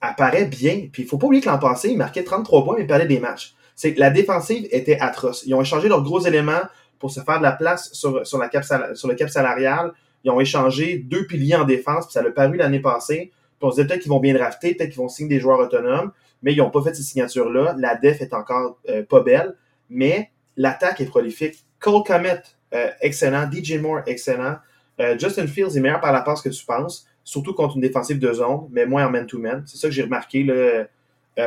[0.00, 0.88] apparaît bien.
[0.92, 3.06] Puis il faut pas oublier que l'an passé, ils marquaient 33 points, mais ils perdaient
[3.06, 3.54] des matchs.
[3.74, 5.44] C'est que la défensive était atroce.
[5.46, 6.62] Ils ont échangé leurs gros éléments
[6.98, 9.92] pour se faire de la place sur, sur, la cap, sur le cap salarial.
[10.24, 13.32] Ils ont échangé deux piliers en défense, puis ça l'a paru l'année passée.
[13.62, 16.12] On se disait peut-être qu'ils vont bien drafter, peut-être qu'ils vont signer des joueurs autonomes,
[16.42, 17.76] mais ils n'ont pas fait ces signatures-là.
[17.78, 19.54] La def est encore euh, pas belle,
[19.88, 21.64] mais l'attaque est prolifique.
[21.78, 22.42] Cole Comet,
[22.74, 23.48] euh, excellent.
[23.50, 24.56] DJ Moore, excellent.
[25.00, 28.18] Euh, Justin Fields est meilleur par la passe que tu penses, surtout contre une défensive
[28.18, 29.62] de zone, mais moins en man-to-man.
[29.66, 30.86] C'est ça que j'ai remarqué là,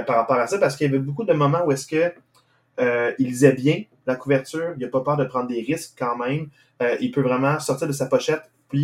[0.03, 2.13] par rapport à ça, parce qu'il y avait beaucoup de moments où est-ce que
[3.19, 6.47] il lisait bien la couverture, il n'a pas peur de prendre des risques quand même.
[6.99, 8.41] il peut vraiment sortir de sa pochette,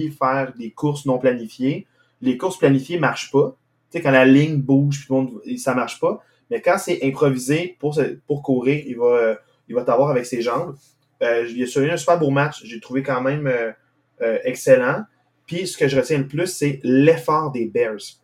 [0.10, 1.88] faire des courses non planifiées.
[2.21, 3.58] Les courses planifiées ne marchent pas.
[3.91, 5.08] Tu sais, quand la ligne bouge,
[5.43, 6.23] puis ça marche pas.
[6.49, 9.36] Mais quand c'est improvisé pour, courir, il va, euh,
[9.67, 10.75] il t'avoir avec ses jambes.
[11.23, 12.62] Euh, il a eu un super beau match.
[12.63, 15.04] J'ai trouvé quand même euh, excellent.
[15.45, 18.21] Puis ce que je retiens le plus, c'est l'effort des Bears.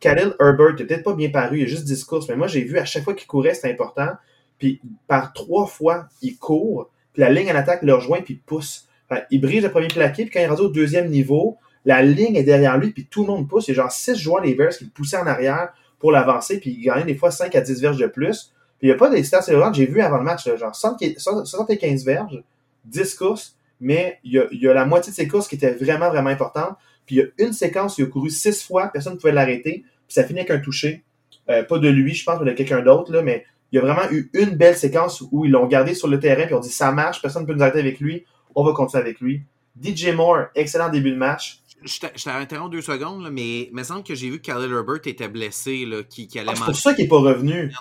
[0.00, 2.62] Khalil Herbert n'est peut-être pas bien paru, il a juste 10 courses, mais moi j'ai
[2.62, 4.10] vu à chaque fois qu'il courait, c'était important.
[4.58, 8.87] Puis par trois fois, il court, puis la ligne en attaque le rejoint, puis pousse
[9.30, 12.42] il brise le premier plaqué, puis quand il est au deuxième niveau, la ligne est
[12.42, 13.68] derrière lui, puis tout le monde pousse.
[13.68, 16.60] Il y a genre six joueurs des Bears qui le poussaient en arrière pour l'avancer,
[16.60, 18.52] puis il gagnait des fois 5 à 10 verges de plus.
[18.78, 22.04] Puis il n'y a pas des stats que j'ai vu avant le match, genre 75
[22.04, 22.42] verges,
[22.84, 26.30] 10 courses, mais il y, a, la moitié de ces courses qui étaient vraiment, vraiment
[26.30, 26.76] importantes.
[27.06, 29.32] Puis il y a une séquence où il a couru six fois, personne ne pouvait
[29.32, 31.04] l'arrêter, puis ça finit avec un touché.
[31.48, 33.82] Euh, pas de lui, je pense, mais de quelqu'un d'autre, là, mais il y a
[33.82, 36.70] vraiment eu une belle séquence où ils l'ont gardé sur le terrain, puis on dit
[36.70, 38.24] ça marche, personne ne peut nous arrêter avec lui,
[38.58, 39.42] on va continuer avec lui.
[39.80, 41.60] DJ Moore, excellent début de match.
[41.84, 45.28] Je t'interromps deux secondes, mais il me semble que j'ai vu que Khalil Herbert était
[45.28, 47.72] blessé, là, qui, qui allait ah, C'est pour ça qu'il n'est pas revenu.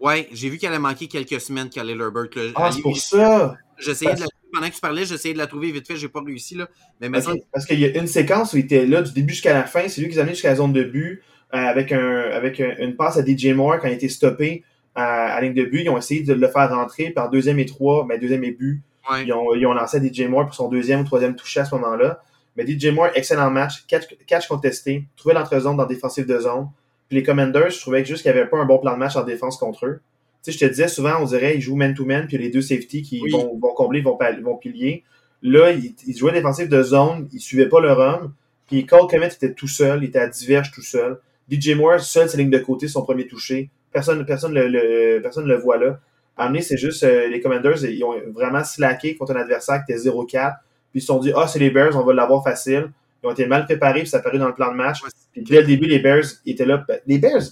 [0.00, 2.28] Ouais, j'ai vu qu'il allait manquer quelques semaines, Khalil Herbert.
[2.56, 3.56] Ah, c'est pour ça.
[3.78, 4.26] J'essayais de la...
[4.52, 6.56] Pendant que tu parlais, j'essayais de la trouver vite fait, j'ai pas réussi.
[6.56, 6.68] Là.
[7.00, 7.08] Mais.
[7.52, 9.88] Parce qu'il y a une séquence où il était là du début jusqu'à la fin.
[9.88, 11.22] C'est lui qui les a jusqu'à la zone de but
[11.54, 14.64] euh, avec, un, avec un, une passe à DJ Moore quand il était stoppé
[14.94, 15.82] à, à ligne de but.
[15.84, 17.14] Ils ont essayé de le faire rentrer.
[17.16, 19.24] En deuxième et trois, mais deuxième et but, Ouais.
[19.24, 21.74] ils, ont, ils ont lancé DJ Moore pour son deuxième ou troisième touché à ce
[21.76, 22.22] moment-là.
[22.56, 23.84] Mais DJ Moore, excellent match.
[23.86, 25.04] Catch, catch contesté.
[25.16, 26.68] Trouvait l'entre-zone dans défensive de zone.
[27.08, 28.98] Puis les Commanders, je trouvais que juste qu'il n'y avait pas un bon plan de
[28.98, 30.00] match en défense contre eux.
[30.44, 33.02] Tu sais, je te disais souvent, on dirait, ils jouent man-to-man, puis les deux safety
[33.02, 33.30] qui Oui.
[33.30, 35.04] vont, vont combler, vont, vont pilier.
[35.42, 38.32] Là, ils, ils jouaient défensif de zone, ils suivaient pas leur homme.
[38.66, 41.18] Puis Cole Komet était tout seul, il était à diverge tout seul.
[41.50, 43.70] DJ Moore, seul, sa ligne de côté, son premier touché.
[43.92, 45.98] Personne personne le, le, personne le voit là.
[46.46, 50.08] Donné, c'est juste euh, les Commanders, ils ont vraiment slacké contre un adversaire qui était
[50.08, 50.56] 0-4.
[50.90, 52.90] Puis ils se sont dit, ah, c'est les Bears, on va l'avoir facile.
[53.22, 55.02] Ils ont été mal préparés, puis ça a paru dans le plan de match.
[55.02, 56.84] Ouais, Puis dès le début, les Bears étaient là.
[56.86, 57.42] Ben, Les Bears,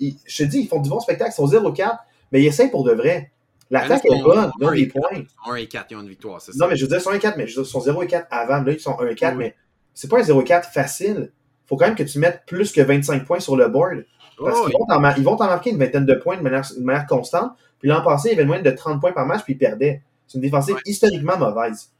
[0.00, 1.98] ils- je te dis, ils font du bon spectacle, ils sont 0-4,
[2.32, 3.30] mais ils essayent pour de vrai.
[3.70, 4.92] L'attaque est bonne, ils ont 1 des et 4.
[5.00, 5.18] points.
[5.18, 6.58] Ils sont 1 et 4, ils ont une victoire, c'est ça.
[6.60, 8.26] Non, mais je veux dire, ils sont 1-4, mais je veux dire, ils sont 0-4
[8.30, 8.62] avant.
[8.62, 9.44] Là, ils sont 1-4, Oui.
[9.44, 9.54] mais
[9.94, 11.30] c'est pas un 0-4 facile.
[11.66, 14.04] faut quand même que tu mettes plus que 25 points sur le board.
[14.38, 15.00] Parce Oh, qu'ils vont t'en
[15.36, 17.52] vont marquer une vingtaine de points de manière, de manière constante.
[17.84, 20.00] Puis l'an passé, il avait une moyenne de 30 points par match, puis ils perdaient.
[20.26, 20.80] C'est une défensive Ouais.
[20.86, 21.92] historiquement mauvaise.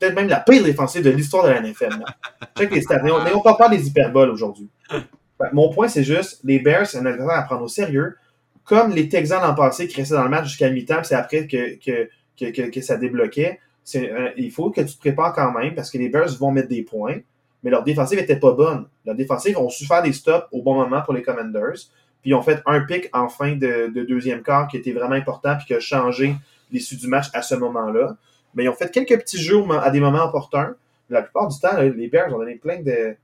[0.00, 1.90] Peut-être même la pire défensive de l'histoire de la NFL.
[2.58, 3.00] Check les stats.
[3.02, 4.68] N'ayons n'ayons pas peur des hyperboles aujourd'hui.
[4.90, 5.04] Fait,
[5.52, 8.16] Mon point, c'est juste, les Bears, c'est un adversaire à prendre au sérieux.
[8.64, 11.46] Comme les Texans l'an passé qui restaient dans le match jusqu'à mi-temps, puis c'est après
[11.46, 13.60] que, que, que, que, que ça débloquait.
[13.94, 16.82] Il faut que tu te prépares quand même parce que les Bears vont mettre des
[16.82, 17.18] points,
[17.62, 18.88] mais leur défensive était pas bonne.
[19.06, 21.78] Leur défensive ont su faire des stops au bon moment pour les Commanders.
[22.22, 25.14] Puis ils ont fait un pic en fin de, de deuxième quart qui était vraiment
[25.14, 26.34] important puis qui a changé
[26.70, 28.16] l'issue du match à ce moment-là.
[28.54, 30.74] Mais ils ont fait quelques petits jeux à des moments opportuns.
[31.10, 33.16] La plupart du temps, les Bears ont donné plein de,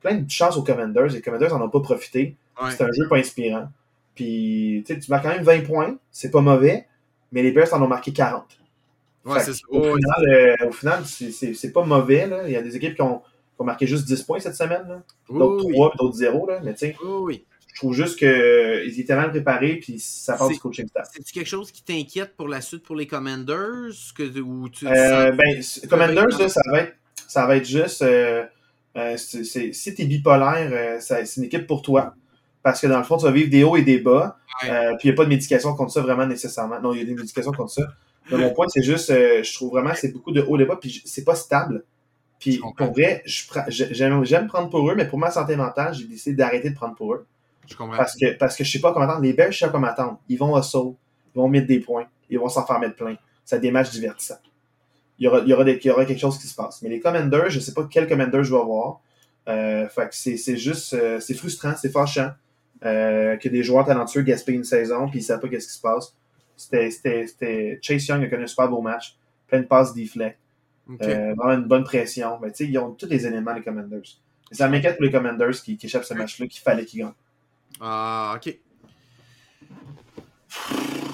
[0.00, 1.08] plein de chances aux Commanders.
[1.08, 2.36] Les Commanders n'en ont pas profité.
[2.62, 2.70] Ouais.
[2.70, 3.68] C'est un jeu pas inspirant.
[4.14, 6.86] Puis tu marques quand même 20 points, c'est pas mauvais,
[7.32, 8.44] mais les Bears en ont marqué 40.
[9.24, 9.52] Ouais, ça.
[9.70, 12.26] au, final, euh, au final, c'est- c'est pas mauvais.
[12.26, 12.42] Là.
[12.46, 15.02] Il y a des équipes qui ont, qui ont marqué juste 10 points cette semaine.
[15.30, 16.46] D'autres oui, 3 puis d'autres 0.
[16.46, 16.60] Là.
[16.62, 17.44] Mais tu sais, oui, oui.
[17.74, 21.08] Je trouve juste qu'ils étaient mal préparés puis ça part C'est- du coaching staff.
[21.12, 23.92] C'est-tu quelque chose qui t'inquiète pour la suite pour les Commanders?
[24.16, 25.60] Que, ou tu, tu Euh, ben,
[25.90, 26.94] Commanders, là, ça, va être,
[27.28, 28.00] ça va être juste.
[28.02, 28.44] euh,
[28.96, 32.14] euh, c'est- c'est- si t'es bipolaire, euh, ça- c'est une équipe pour toi.
[32.62, 34.38] Parce que dans le fond, tu vas vivre des hauts et des bas.
[34.62, 34.70] Ouais.
[34.70, 36.80] Euh, puis il n'y a pas de médication contre ça vraiment nécessairement.
[36.80, 37.82] Non, il y a des médications contre ça.
[38.30, 40.60] Mais mon point, c'est juste, euh, je trouve vraiment que c'est beaucoup de hauts et
[40.60, 40.76] de bas.
[40.80, 41.84] Puis c'est pas stable.
[42.38, 43.22] Puis pour vrai,
[43.68, 47.14] j'aime prendre pour eux, mais pour ma santé mentale, j'ai décidé d'arrêter de prendre pour
[47.14, 47.26] eux.
[47.66, 47.96] Je comprends.
[47.96, 49.22] Parce que, parce que je sais pas comment attendre.
[49.22, 50.20] Les Bears, je sais pas comment attendre.
[50.28, 50.94] Ils vont hustle,
[51.34, 53.16] ils vont mettre des points, ils vont s'en faire mettre plein.
[53.44, 54.38] C'est des matchs divertissants.
[55.18, 56.82] Il y, aura, il, y aura des- il y aura quelque chose qui se passe.
[56.82, 59.00] Mais les Commanders, je sais pas quel Commander je vais avoir.
[59.48, 62.30] Euh, fait que c'est juste, euh, c'est frustrant, c'est fâchant
[62.84, 65.80] euh, que des joueurs talentueux gaspillent une saison puis ils savent pas qu'est-ce qui se
[65.80, 66.14] passe.
[66.56, 70.38] C'était- Chase Young a connu un super beau match, plein de passes deflect,
[70.88, 71.02] Ok.
[71.02, 72.38] euh, vraiment une bonne pression.
[72.42, 74.00] Mais tu sais, ils ont tous les éléments, les Commanders.
[74.50, 77.12] Et ça m'inquiète pour les Commanders qui, qui échappent ce match-là, qu'il fallait qu'ils gagnent.
[77.80, 78.56] Ah, ok.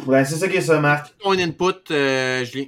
[0.06, 1.14] Ouais, c'est ça qui est ça, Marc.
[1.18, 2.66] Ton input, euh, Julien.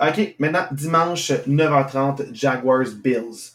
[0.00, 3.54] OK, maintenant, dimanche, 9h30, Jaguars Bills.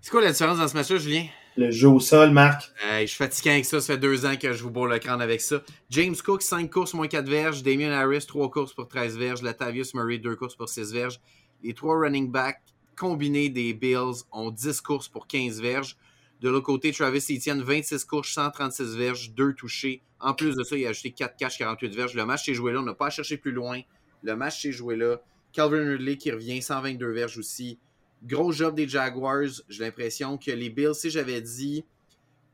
[0.00, 1.26] C'est quoi la différence dans ce match-là, Julien?
[1.56, 2.70] Le jeu au sol, Marc.
[2.84, 3.80] Euh, je suis fatigué avec ça.
[3.80, 5.62] Ça fait deux ans que je vous bourre le crâne avec ça.
[5.90, 7.62] James Cook, 5 courses, moins 4 verges.
[7.62, 9.42] Damien Harris, 3 courses pour 13 verges.
[9.42, 11.20] Latavius Murray, 2 courses pour 6 verges.
[11.62, 12.60] Les trois running backs
[12.96, 15.96] combinés des Bills ont 10 courses pour 15 verges.
[16.40, 20.02] De l'autre côté, Travis Etienne, 26 courses, 136 verges, 2 touchés.
[20.20, 22.14] En plus de ça, il a ajouté 4 catches, 48 verges.
[22.14, 22.80] Le match s'est joué là.
[22.80, 23.80] On n'a pas à chercher plus loin.
[24.22, 25.20] Le match s'est joué là.
[25.52, 27.78] Calvin Ridley qui revient, 122 verges aussi.
[28.22, 29.62] Gros job des Jaguars.
[29.68, 31.84] J'ai l'impression que les Bills, si j'avais dit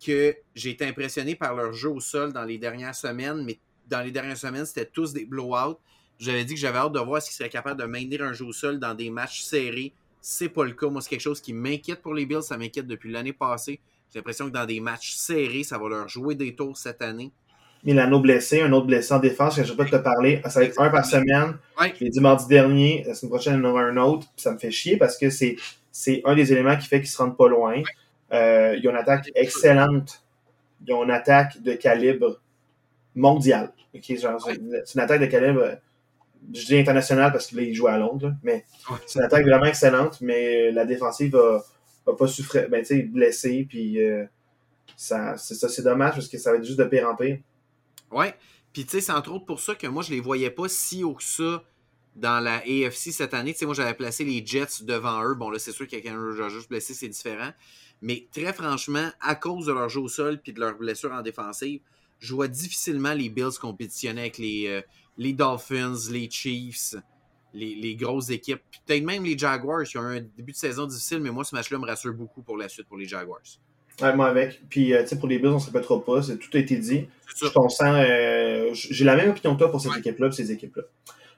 [0.04, 4.00] que j'ai été impressionné par leur jeu au sol dans les dernières semaines, mais dans
[4.00, 5.78] les dernières semaines, c'était tous des blowouts.
[6.18, 8.52] J'avais dit que j'avais hâte de voir s'ils seraient capables de maintenir un jeu au
[8.52, 9.94] sol dans des matchs serrés.
[10.20, 10.88] C'est pas le cas.
[10.88, 12.42] Moi, c'est quelque chose qui m'inquiète pour les Bills.
[12.42, 13.80] Ça m'inquiète depuis l'année passée.
[14.12, 17.30] J'ai l'impression que dans des matchs serrés, ça va leur jouer des tours cette année.
[17.84, 20.42] Milano blessé, un autre blessé en défense, que je ne vais pas te parler.
[20.48, 21.56] Ça va être un par semaine.
[21.80, 21.94] Ouais.
[21.98, 24.26] Je l'ai dit mardi dernier, la semaine prochaine, il y en aura un autre.
[24.36, 25.56] Puis ça me fait chier parce que c'est,
[25.90, 27.82] c'est un des éléments qui fait qu'ils se rendent pas loin.
[28.32, 30.22] Euh, ils ont une attaque excellente.
[30.86, 32.40] Ils ont une attaque de calibre
[33.14, 33.72] mondial.
[33.94, 35.78] Genre, c'est une- c'est une attaque de calibre,
[36.52, 38.96] je dis international parce qu'ils jouent à Londres, là, mais Ouais.
[39.06, 41.64] c'est une attaque vraiment excellente, mais la défensive va,
[42.06, 44.24] va pas souffrir, ben, tu sais, blessé, puis euh,
[44.96, 47.38] ça, c'est ça, c'est dommage parce que ça va être juste de pire en pire.
[48.10, 48.34] Ouais.
[48.72, 51.02] Puis, tu sais, c'est entre autres pour ça que moi, je les voyais pas si
[51.04, 51.62] haut que ça
[52.16, 53.52] dans la AFC cette année.
[53.52, 55.34] Tu sais, moi, j'avais placé les Jets devant eux.
[55.34, 57.50] Bon, là, c'est sûr qu'il y a Aaron Rodgers blessé, c'est différent.
[58.02, 61.22] Mais très franchement, à cause de leur jeu au sol puis de leur blessure en
[61.22, 61.80] défensive,
[62.18, 64.82] je vois difficilement les Bills compétitionner avec les, euh,
[65.20, 66.96] les Dolphins, les Chiefs.
[67.52, 68.62] les, grosses équipes.
[68.86, 71.78] Peut-être même les Jaguars qui ont un début de saison difficile, mais moi, ce match-là
[71.78, 73.38] me rassure beaucoup pour la suite pour les Jaguars.
[74.00, 74.62] Ouais, moi avec.
[74.70, 76.22] Puis, euh, tu sais, pour les Bills, on ne se répétera pas.
[76.22, 77.06] Tout a été dit.
[77.26, 77.44] Je
[77.82, 80.84] euh, J'ai la même opinion que toi pour cette équipe-là et ces équipes-là.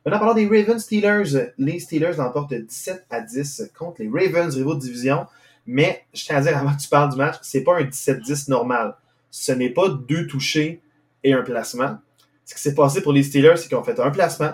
[0.06, 1.50] Maintenant, parlons des Ravens Steelers.
[1.58, 5.26] Les Steelers l'emportent 17 à 10 contre les Ravens, rivaux de division.
[5.66, 8.48] Mais, je tiens à dire avant que tu parles du match, c'est pas un 17-10
[8.48, 8.94] normal.
[9.32, 10.82] Ce n'est pas deux touchés
[11.24, 11.98] et un placement.
[12.44, 14.52] Ce qui s'est passé pour les Steelers, c'est qu'ils ont fait un placement,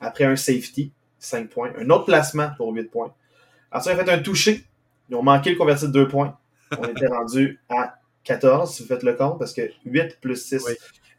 [0.00, 3.12] après un safety, 5 points, un autre placement pour 8 points.
[3.72, 4.64] Ensuite, ils ont fait un touché,
[5.08, 6.36] ils ont manqué le converti de 2 points.
[6.78, 10.64] On était rendu à 14, si vous faites le compte, parce que 8 plus 6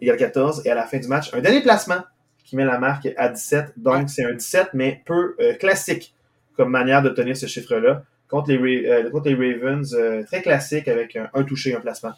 [0.01, 0.65] égale 14.
[0.65, 2.03] Et à la fin du match, un dernier placement
[2.43, 3.73] qui met la marque à 17.
[3.77, 6.13] Donc, c'est un 17, mais peu euh, classique
[6.55, 8.03] comme manière d'obtenir ce chiffre-là.
[8.27, 12.13] Contre les, euh, contre les Ravens, euh, très classique avec un, touché, un placement.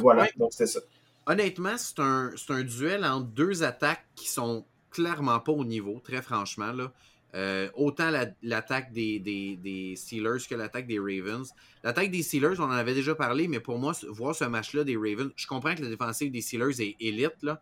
[0.00, 0.80] voilà, donc c'était ça.
[1.26, 6.22] Honnêtement, c'est un, un, duel entre deux attaques qui sont clairement pas au niveau, très
[6.22, 6.72] franchement.
[6.72, 6.92] Là.
[7.34, 8.10] Euh, autant
[8.42, 11.50] l'attaque des, des, Steelers que l'attaque des Ravens.
[11.82, 14.96] L'attaque des Steelers, on en avait déjà parlé, mais pour moi, voir ce match-là des
[14.96, 17.60] Ravens, je comprends que la défensive des Steelers est élite, là,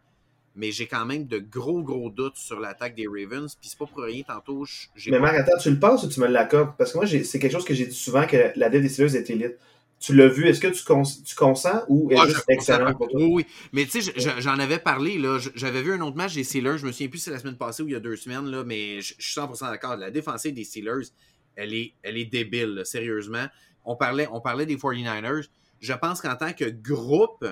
[0.55, 3.55] mais j'ai quand même de gros, gros doutes sur l'attaque des Ravens.
[3.59, 4.66] Puis c'est pas pour rien, tantôt.
[5.07, 6.77] Mais Marc, attends, tu le penses ou tu me l'accordes?
[6.77, 9.16] Parce que moi, c'est quelque chose que j'ai dit souvent que la def des Steelers
[9.16, 9.57] est élite
[10.02, 10.82] tu l'as vu, est-ce que tu,
[11.24, 13.20] tu consens ou est-ce ah, excellent pour toi?
[13.20, 13.46] Oui, oui.
[13.72, 15.38] Mais tu sais, j'en avais parlé, là.
[15.54, 16.78] J'avais vu un autre match des Steelers.
[16.78, 18.50] Je me souviens plus si c'est la semaine passée ou il y a deux semaines,
[18.50, 19.96] là, mais je suis 100% d'accord.
[19.96, 21.06] La défensive des Steelers,
[21.54, 23.46] elle est, elle est débile, sérieusement.
[23.84, 25.46] On parlait, on parlait des 49ers.
[25.78, 27.46] Je pense qu'en tant que groupe,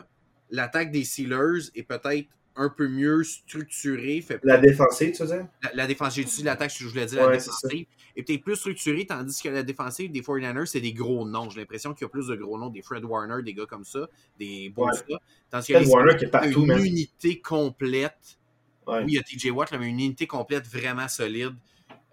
[0.50, 4.24] l'attaque des Steelers est peut-être un peu mieux structurée.
[4.42, 5.46] la défensive, tu veux dire?
[5.74, 7.86] La, défensive, j'ai dit l'attaque, je voulais dire la défensive
[8.16, 11.48] est peut-être plus structuré, tandis que la défensive des 49ers, c'est des gros noms.
[11.50, 13.84] J'ai l'impression qu'il y a plus de gros noms, des Fred Warner, des gars comme
[13.84, 14.08] ça,
[14.38, 15.18] des bons gars.
[15.50, 18.38] Tandis Fred Warner qui est partout, une unité complète.
[18.86, 21.54] Oui, il y a TJ Watt, mais une unité complète vraiment solide.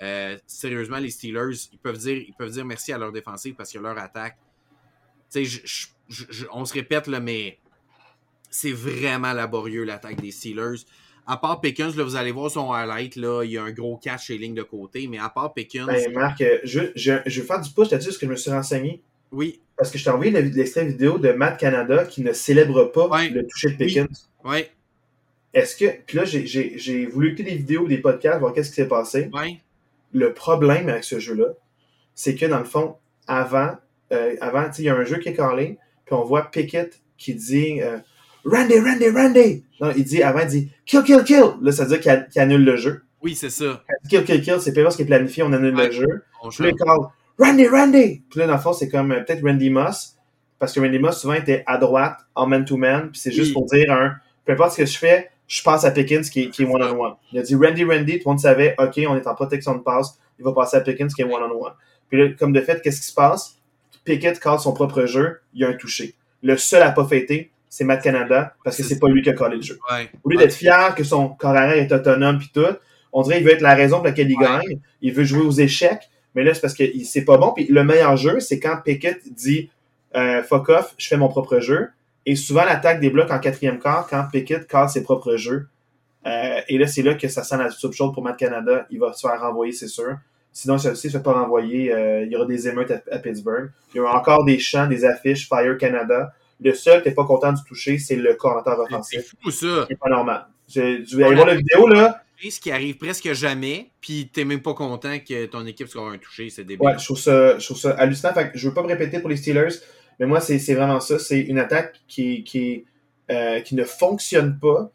[0.01, 3.71] Euh, sérieusement, les Steelers, ils peuvent, dire, ils peuvent dire merci à leur défensive parce
[3.71, 4.37] que leur attaque.
[5.31, 5.89] Tu sais,
[6.53, 7.57] on se répète, là, mais
[8.49, 10.85] c'est vraiment laborieux l'attaque des Steelers
[11.27, 13.97] à part Pickens, là, vous allez voir son highlight, là, il y a un gros
[13.97, 15.85] catch chez ligne de côté, mais à part Pickens.
[15.85, 18.37] Ben, Marc, euh, je, je, je, vais faire du pouce là-dessus parce que je me
[18.37, 19.01] suis renseigné.
[19.33, 19.59] Oui.
[19.75, 23.45] Parce que je t'ai envoyé l'extrait vidéo de Matt Canada qui ne célèbre pas le
[23.45, 24.29] toucher de Pickens.
[24.45, 24.65] Oui.
[25.53, 25.85] Est-ce que.
[26.05, 29.29] Puis là, j'ai voulu écouter des vidéos, des podcasts, voir qu'est-ce qui s'est passé.
[29.33, 29.59] Oui.
[30.13, 31.49] Le problème avec ce jeu-là,
[32.15, 32.95] c'est que dans le fond,
[33.27, 33.75] avant,
[34.13, 37.35] euh, avant il y a un jeu qui est calé, puis on voit Pickett qui
[37.35, 37.81] dit.
[37.81, 37.97] Euh,
[38.49, 39.63] Randy, Randy, Randy.
[39.81, 41.53] Non, il dit, avant, il dit kill, kill, kill.
[41.61, 43.03] Là, ça veut dire qu'il annule le jeu.
[43.21, 43.83] Oui, c'est ça.
[44.09, 46.23] Kill, kill, kill, c'est pas ce qui est planifié, on annule le jeu.
[46.49, 48.23] Puis là, il Randy, Randy.
[48.29, 50.15] Puis là, dans le fond, c'est comme euh, peut-être Randy Moss.
[50.59, 53.11] Parce que Randy Moss, souvent, était à droite, en man-to-man.
[53.11, 55.91] Puis c'est juste pour dire un, peu importe ce que je fais, je passe à
[55.91, 57.13] Pickens qui est, one-on-one.
[57.31, 58.19] Il a dit Randy, Randy.
[58.19, 60.19] Tout le monde savait, OK, on est en protection de passe.
[60.39, 61.73] Il va passer à Pickens qui est one-on-one.
[62.09, 63.57] Puis là, comme de fait, qu'est-ce qui se passe?
[64.03, 66.15] Pickett casse son propre jeu, il y a un touché.
[66.41, 69.33] Le seul à pas fêter, c'est Matt Canada parce que c'est pas lui qui a
[69.33, 69.77] collé le jeu.
[70.23, 72.65] Au lieu d'être fier que son corps est autonome puis tout,
[73.13, 74.79] on dirait qu'il veut être la raison pour laquelle il gagne.
[75.01, 77.53] Il veut jouer aux échecs, mais là c'est parce que c'est pas bon.
[77.55, 79.69] Puis le meilleur jeu, c'est quand Pickett dit
[80.15, 81.89] euh, fuck off, je fais mon propre jeu.
[82.25, 85.67] Et souvent l'attaque des blocs en quatrième quart quand Pickett casse ses propres jeux.
[86.25, 88.87] Euh, et là c'est là que ça sent la soupe chaude pour Matt Canada.
[88.89, 90.17] Il va se faire renvoyer, c'est sûr.
[90.51, 92.99] Sinon, si il ne se fait pas renvoyer, euh, il y aura des émeutes à,
[93.11, 93.69] à, Pittsburgh.
[93.93, 96.33] Il y aura encore des chants, des affiches Fire Canada.
[96.59, 99.21] Le seul qui n'est pas content du toucher, c'est le commentaire offensif.
[99.29, 99.85] C'est fou, ça.
[99.87, 100.47] C'est pas normal.
[100.67, 102.23] Je, vais aller voir la vidéo, là.
[102.49, 106.17] Ce qui arrive presque jamais, puis t'es même pas content que ton équipe soit un
[106.17, 106.85] touché, c'est débile.
[106.85, 108.33] Ouais, je trouve ça, je trouve ça hallucinant.
[108.33, 109.73] Fait que je veux pas me répéter pour les Steelers,
[110.19, 111.17] mais moi, c'est vraiment ça.
[111.17, 112.85] C'est une attaque qui, qui,
[113.31, 114.91] euh, qui ne fonctionne pas,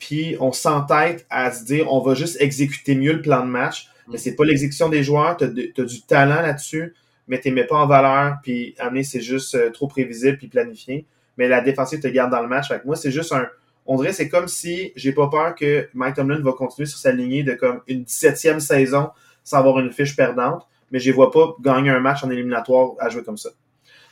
[0.00, 3.88] puis on s'entête à se dire on va juste exécuter mieux le plan de match,
[4.08, 4.18] mais mm.
[4.18, 6.94] c'est pas l'exécution des joueurs, t'as as du talent là-dessus,
[7.30, 11.06] mais tu mets pas en valeur, puis amener, c'est juste euh, trop prévisible puis planifié.
[11.38, 12.72] Mais la défensive te garde dans le match.
[12.72, 13.46] Avec moi, c'est juste un.
[13.86, 17.12] On dirait c'est comme si j'ai pas peur que Mike Tomlin va continuer sur sa
[17.12, 19.10] lignée de comme une 17e saison
[19.44, 22.90] sans avoir une fiche perdante, mais je ne vois pas gagner un match en éliminatoire
[22.98, 23.50] à jouer comme ça.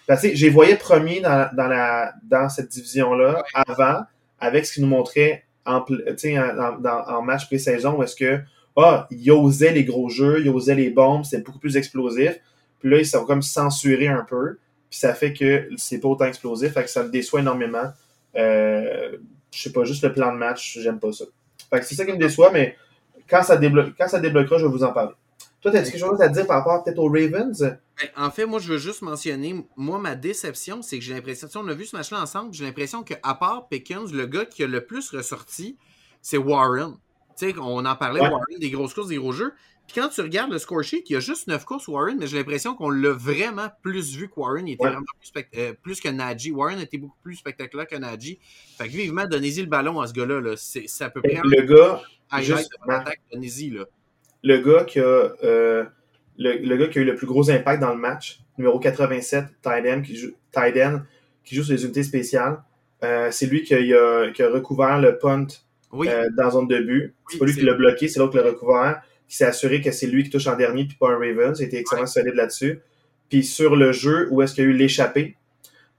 [0.06, 4.04] Parce que j'ai voyé premier dans, dans, la, dans cette division-là avant,
[4.38, 8.40] avec ce qu'il nous montrait en, en, en match pré-saison, où est-ce que
[8.76, 12.40] ah, il osait les gros jeux, il osait les bombes, c'était beaucoup plus explosif.
[12.80, 14.58] Puis là, ils sont comme censurés un peu.
[14.90, 16.72] Puis ça fait que c'est pas autant explosif.
[16.72, 17.92] Fait que ça me déçoit énormément.
[18.36, 19.16] Euh,
[19.52, 21.24] je sais pas, juste le plan de match, j'aime pas ça.
[21.70, 22.76] Fait que c'est ça qui me déçoit, mais
[23.28, 23.58] quand ça,
[23.98, 25.14] quand ça débloquera, je vais vous en parler.
[25.60, 27.58] Toi, t'as quelque chose à dire par rapport peut-être aux Ravens?
[27.58, 27.78] Ben,
[28.16, 31.66] en fait, moi, je veux juste mentionner, moi, ma déception, c'est que j'ai l'impression, on
[31.68, 34.84] a vu ce match-là ensemble, j'ai l'impression qu'à part Pickens, le gars qui a le
[34.84, 35.76] plus ressorti,
[36.22, 36.96] c'est Warren.
[37.36, 39.52] Tu sais, on en parlait, Warren, des grosses courses, des gros jeux.
[39.88, 42.26] Puis quand tu regardes le score sheet, il y a juste 9 courses Warren, mais
[42.26, 44.68] j'ai l'impression qu'on l'a vraiment plus vu que Warren.
[44.68, 44.90] Il était Ouais.
[44.90, 46.52] vraiment plus, spect- euh, plus que Najee.
[46.52, 48.38] Warren était beaucoup plus spectaculaire que Najee.
[48.76, 50.40] Fait que vivement, donnez-y le ballon à ce gars-là.
[50.42, 50.54] Là.
[50.56, 52.02] C'est c'est à peu près Le gars,
[52.40, 53.20] juste- attaque.
[53.32, 53.70] Donnez-y.
[53.70, 53.84] Là.
[54.44, 55.02] le gars qui a
[55.42, 55.84] euh,
[56.36, 59.46] le, le gars qui a eu le plus gros impact dans le match, numéro 87,
[59.62, 61.00] tight end, qui joue, end,
[61.44, 62.62] qui joue sur les unités spéciales.
[63.02, 65.46] Euh, c'est lui qui a, qui a recouvert le punt
[65.92, 67.14] Oui, dans zone de but.
[67.28, 69.80] C'est Oui, pas lui qui l'a bloqué, c'est l'autre qui l'a recouvert, qui s'est assuré
[69.80, 71.58] que c'est lui qui touche en dernier puis pas un Ravens.
[71.60, 72.80] Il était extrêmement solide là-dessus.
[73.28, 75.36] Puis sur le jeu où est-ce qu'il y a eu l'échappée,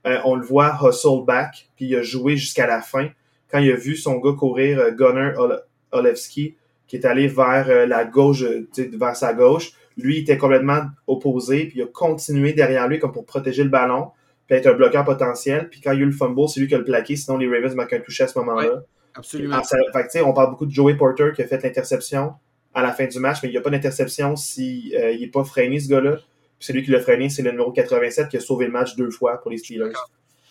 [0.06, 3.08] euh, on le voit hustle back, puis il a joué jusqu'à la fin.
[3.50, 5.62] Quand il a vu son gars courir, euh, Gunnar Ole-
[5.92, 6.56] Olewski,
[6.86, 8.66] qui est allé vers euh, la gauche, euh,
[8.98, 13.12] vers sa gauche, lui il était complètement opposé, puis il a continué derrière lui comme
[13.12, 14.10] pour protéger le ballon,
[14.48, 15.68] puis être un bloqueur potentiel.
[15.68, 17.36] Puis quand il y a eu le fumble, c'est lui qui a le plaqué, sinon
[17.36, 18.82] les Ravens marquent un touché à ce moment-là.
[19.14, 19.62] absolument.
[19.62, 19.76] Ça-
[20.10, 22.32] fait on parle beaucoup de Joey Porter qui a fait l'interception
[22.74, 25.26] à la fin du match, mais il n'y a pas d'interception si euh, il n'est
[25.28, 26.16] pas freiné, ce gars-là.
[26.58, 29.10] Puis celui qui l'a freiné, c'est le numéro 87 qui a sauvé le match deux
[29.10, 29.92] fois pour les Steelers.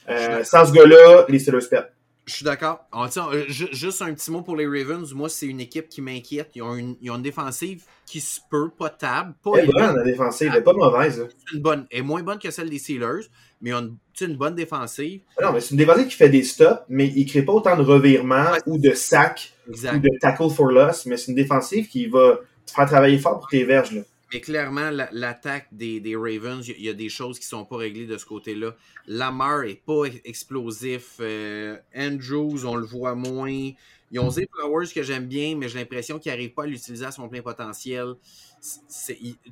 [0.10, 1.90] Euh, sans ce gars-là, les Steelers perdent.
[2.30, 2.82] Je suis d'accord.
[3.10, 5.12] Sais, euh, ju- Juste un petit mot pour les Ravens.
[5.16, 6.52] Moi, c'est une équipe qui m'inquiète.
[6.54, 9.72] Ils, ont une- ils ont une défensive qui se peut, pas table, pas Elle est
[9.74, 11.28] bonne, la défensive, elle est pas mauvaise.
[11.54, 11.88] une bonne.
[11.90, 13.26] Elle est moins bonne que celle des Steelers,
[13.62, 15.22] mais ils ont une, bonne défensive.
[15.42, 17.76] Non, mais c'est une défensive qui fait des stops, mais il ne crée pas autant
[17.76, 18.60] de revirements Ouais.
[18.68, 22.72] ou de sacs ou de tackle for loss, mais c'est une défensive qui va te
[22.72, 23.92] faire travailler fort pour tes verges.
[23.94, 24.02] Là.
[24.32, 28.06] Mais clairement, la- l'attaque des, Ravens, il y, a- des choses qui sont pas réglées
[28.06, 28.76] de ce côté-là.
[29.08, 31.16] Lamar est pas ex- explosif.
[31.20, 33.72] Euh, Andrews, on le voit moins.
[34.12, 37.12] Ils ont Flowers que j'aime bien, mais j'ai l'impression qu'ils n'arrivent pas à l'utiliser à
[37.12, 38.14] son plein potentiel.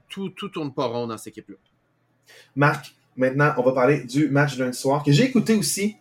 [0.10, 1.56] Tout, tout tourne pas rond dans cette équipe-là.
[2.56, 5.96] Marc, maintenant, on va parler du match lundi soir que j'ai écouté aussi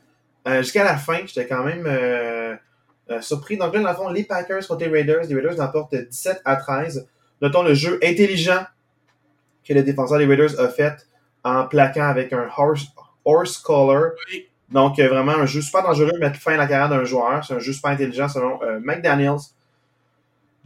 [0.47, 1.19] euh, jusqu'à la fin.
[1.27, 2.57] J'étais quand même euh,
[3.21, 3.57] surpris.
[3.57, 5.25] Donc là, dans le fond, les Packers contre les Raiders.
[5.29, 7.07] Les Raiders l'emportent 17 à 13.
[7.41, 8.65] Notons le jeu intelligent
[9.65, 11.07] que le défenseur des Raiders a fait
[11.45, 12.87] en plaquant avec un horse,
[13.25, 14.13] horse collar.
[14.31, 14.47] Oui.
[14.69, 17.45] Donc, euh, vraiment, un jeu super dangereux, mettre fin à la carrière d'un joueur.
[17.45, 19.39] C'est un jeu super intelligent selon euh, McDaniels.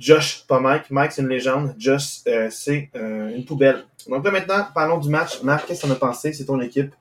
[0.01, 0.91] Josh, pas Mike.
[0.91, 1.75] Mike, c'est une légende.
[1.79, 3.85] Josh, euh, c'est euh, une poubelle.
[4.09, 5.43] Donc là, maintenant, parlons du match.
[5.43, 6.33] Marc, qu'est-ce que t'en as pensé?
[6.33, 6.95] C'est ton équipe.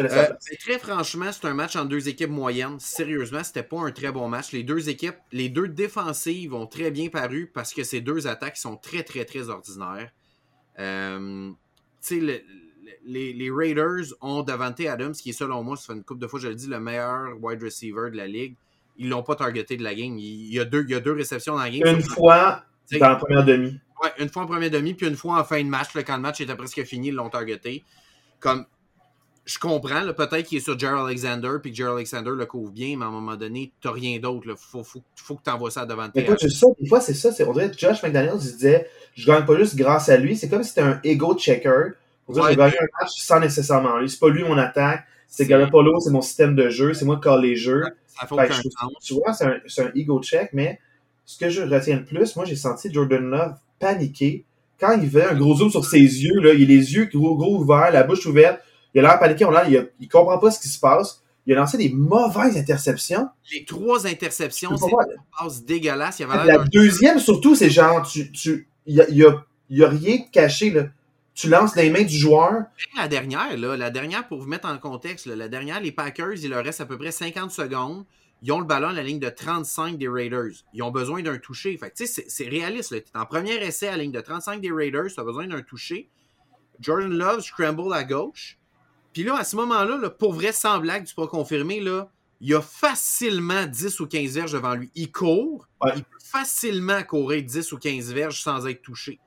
[0.00, 2.78] Euh, très franchement, c'est un match entre deux équipes moyennes.
[2.78, 4.52] Sérieusement, c'était pas un très bon match.
[4.52, 8.56] Les deux équipes, les deux défensives ont très bien paru parce que ces deux attaques
[8.56, 10.10] sont très, très, très ordinaires.
[10.78, 11.50] Euh,
[12.10, 12.40] le-
[13.06, 16.26] les, les Raiders ont Davante Adams, qui est selon moi, ça fait une couple de
[16.26, 18.56] fois, je le dis, le meilleur wide receiver de la ligue.
[18.96, 20.18] Ils l'ont pas targeté de la game.
[20.18, 21.82] Il y a deux, il y a deux réceptions dans la game.
[21.96, 22.64] Une fois
[22.98, 23.80] dans la première demi.
[24.02, 26.16] Ouais, une fois en premier demi, puis une fois en fin de match, là, quand
[26.16, 27.82] le match était presque fini, ils l'ont targeté.
[28.40, 28.66] Comme,
[29.44, 32.96] je comprends, peut-être qu'il est sur Jerry Alexander, puis que Jerry Alexander le couvre bien,
[32.96, 34.46] mais à un moment donné, t'as rien d'autre.
[34.46, 36.88] Il faut, faut, faut que tu envoies ça devant Mais tes écoute, c'est ça, des
[36.88, 37.30] fois, c'est ça.
[37.46, 40.36] On dirait que Josh McDaniels, il se disait, je gagne pas juste grâce à lui.
[40.36, 41.90] C'est comme si c'était un ego checker.
[42.24, 42.52] Pour dire, Ouais.
[42.52, 44.08] je gagne un match sans nécessairement lui.
[44.08, 45.04] C'est pas lui mon attaque.
[45.28, 46.94] C'est Galapolo, c'est mon système de jeu.
[46.94, 47.82] C'est moi qui colle les jeux.
[48.06, 48.62] Ça Fait je.
[49.02, 50.78] Tu vois, c'est un, c'est un ego check, mais
[51.26, 54.44] ce que je retiens le plus, moi, j'ai senti Jordan Love paniquer.
[54.80, 57.36] Quand il fait un gros zoom sur ses yeux, là, il a les yeux gros,
[57.36, 58.60] gros ouverts, la bouche ouverte,
[58.94, 61.22] il a l'air paniqué, on il, a- il comprend pas ce qui se passe.
[61.46, 63.28] Il a lancé des mauvaises interceptions.
[63.52, 66.20] Les trois interceptions, c'est une passe dégueulasse.
[66.20, 70.30] Il avait La deuxième, surtout, c'est genre, tu, tu, il y a, a- rien de
[70.32, 70.84] caché, là.
[71.34, 72.62] Tu lances dans les mains du joueur.
[72.96, 76.34] La dernière, là, la dernière, pour vous mettre en contexte, là, la dernière, les Packers,
[76.42, 78.04] il leur reste à peu près 50 secondes.
[78.40, 80.52] Ils ont le ballon à la ligne de 35 des Raiders.
[80.74, 81.76] Ils ont besoin d'un toucher.
[81.76, 82.90] Fait c'est- c'est réaliste.
[82.90, 85.06] Tu es en premier essai à la ligne de 35 des Raiders.
[85.12, 86.08] Tu as besoin d'un toucher.
[86.80, 88.58] Jordan Love scramble à gauche.
[89.14, 92.10] Puis là, à ce moment-là, là, pour vrai, sans blague, tu peux confirmer, là,
[92.40, 94.90] il y a facilement 10 ou 15 verges devant lui.
[94.94, 95.66] Il court.
[95.82, 95.92] Ouais.
[95.96, 99.20] Il peut facilement courir 10 ou 15 verges sans être touché.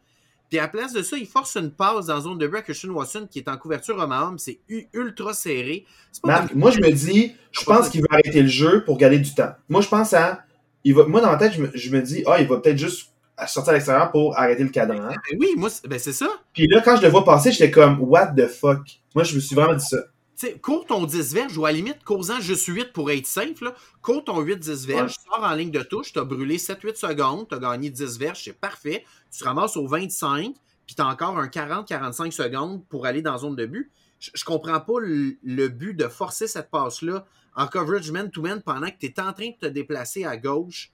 [0.49, 2.61] Puis à la place de ça, il force une passe dans la zone de à
[2.61, 4.37] Christian Watson qui est en couverture homme à homme.
[4.37, 4.59] C'est
[4.93, 5.85] ultra serré.
[6.21, 9.33] Pas moi, je me dis, je pense qu'il veut arrêter le jeu pour gagner du
[9.33, 9.51] temps.
[9.67, 10.43] Moi, je pense à.
[10.83, 12.77] Il va, moi, dans ma tête, je me, je me dis, ah, il va peut-être
[12.77, 13.09] juste
[13.45, 15.09] sortir à l'extérieur pour arrêter le cadran.
[15.09, 16.27] Ben oui, moi, c'est ben c'est ça.
[16.53, 18.81] Puis là, quand je le vois passer, j'étais comme, what the fuck?
[19.13, 19.97] Moi, je me suis vraiment dit ça.
[20.37, 23.25] Tu sais, cours ton 10 verges ou à la limite, cours-en juste 8 pour être
[23.25, 23.59] safe.
[23.61, 23.73] Là.
[24.01, 27.55] Cours ton 8-10 verges, sors en ligne de touche, tu as brûlé 7-8 secondes, tu
[27.55, 29.03] as gagné 10 verges, c'est parfait.
[29.31, 30.53] Tu te ramasses au 25,
[30.85, 33.91] puis tu as encore un 40-45 secondes pour aller dans la zone de but.
[34.19, 37.25] Je, je comprends pas le, le but de forcer cette passe-là
[37.55, 40.91] en coverage man-to-man pendant que tu es en train de te déplacer à gauche.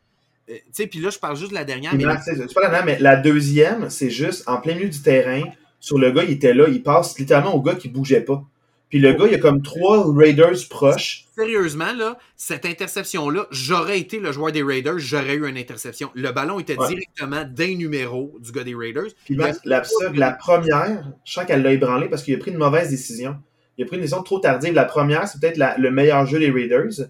[0.49, 1.93] Euh, tu sais, puis là, je parle juste de la dernière.
[1.95, 5.43] Mais dernière, mais la deuxième, c'est juste en plein milieu du terrain,
[5.79, 8.43] sur le gars, il était là, il passe littéralement au gars qui bougeait pas.
[8.89, 11.25] Puis le gars, il y a comme trois Raiders proches.
[11.35, 16.11] Sérieusement, là, cette interception-là, j'aurais été le joueur des Raiders, j'aurais eu une interception.
[16.13, 19.09] Le ballon était directement d'un numéro du gars des Raiders.
[19.25, 22.91] Puis la, la, première, je sens qu'elle l'a ébranlé parce qu'il a pris une mauvaise
[22.91, 23.35] décision.
[23.79, 24.73] Il a pris une décision trop tardive.
[24.73, 27.07] La première, c'est peut-être le meilleur jeu des Raiders.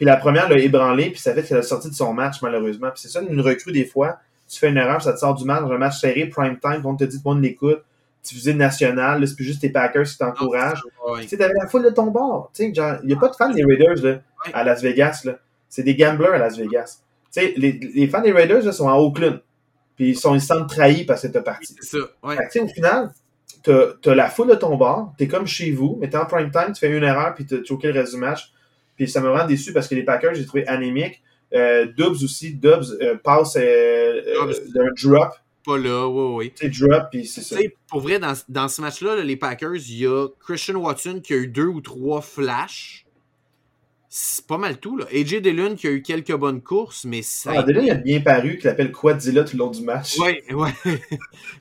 [0.00, 2.88] Puis la première l'a ébranlé, puis ça fait qu'elle a sorti de son match, malheureusement.
[2.88, 5.44] Puis c'est ça, une recrue, des fois, tu fais une erreur, ça te sort du
[5.44, 7.84] match, dans un match serré, prime time, on te dit, tout le monde l'écoute
[8.22, 10.82] diffusé national, c'est plus juste tes Packers qui t'encouragent.
[11.20, 12.50] Tu sais, t'avais la foule de ton bord.
[12.54, 12.72] Tu sais,
[13.02, 14.20] il n'y a pas de fans des Raiders là,
[14.54, 15.20] à Las Vegas.
[15.24, 15.38] Là.
[15.68, 17.02] C'est des gamblers à Las Vegas.
[17.30, 19.42] Tu sais, les, les fans des Raiders là, sont à Oakland.
[19.96, 21.76] Puis ils, sont, ils se sentent trahis parce que t'es parti.
[21.78, 22.36] C'est ça, ouais.
[22.36, 23.10] Fait que, au final,
[23.62, 26.50] t'as as la foule de ton bord, t'es comme chez vous, mais t'es en prime
[26.50, 28.50] time, tu fais une erreur, puis t'as choqué le reste du match.
[29.00, 31.22] Puis ça me rend déçu parce que les Packers, j'ai trouvé anémiques.
[31.54, 35.32] Euh, Dubs aussi, Dubs euh, passe euh, euh d'un drop
[35.64, 36.52] pas là, oui, oui.
[36.54, 37.56] C'est drop, puis c'est ça.
[37.88, 41.36] pour vrai, dans, dans ce match-là, les Packers, il y a Christian Watson qui a
[41.36, 43.06] eu deux ou trois flashs.
[44.08, 45.04] C'est pas mal tout, là.
[45.12, 47.52] AJ Dillon qui a eu quelques bonnes courses, mais ça.
[47.56, 50.16] Ah, Dillon, il a bien paru, qu'il appelle Quadzilla tout le long du match.
[50.18, 50.70] Oui, oui.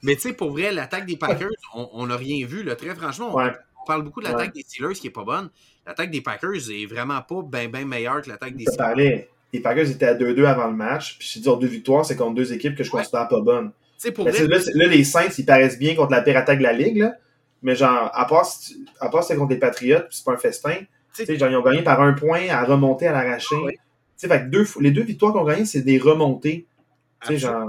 [0.04, 2.76] mais tu sais, pour vrai, l'attaque des Packers, on n'a rien vu, là.
[2.76, 5.50] Très franchement, on, parle beaucoup de l'attaque des Steelers qui est pas bonne.
[5.90, 9.28] L'attaque des Packers est vraiment pas bien ben meilleure que l'attaque des Steelers.
[9.52, 12.36] Les Packers étaient à 2-2 avant le match, puis j'ai dit, deux victoires, c'est contre
[12.36, 13.72] deux équipes que je considère pas bonnes.
[14.14, 14.32] Pour là,
[14.86, 16.98] les Saints, ils paraissent bien contre la pire attaque de la Ligue.
[16.98, 17.16] Là.
[17.64, 18.48] Mais genre, à part,
[19.00, 20.76] à part c'est contre les Patriots, puis c'est pas un festin,
[21.28, 23.56] genre, ils ont gagné par un point à remonter à l'arraché.
[24.16, 26.68] Fait deux, les deux victoires qu'on a gagnées, c'est des remontées.
[27.28, 27.68] Genre...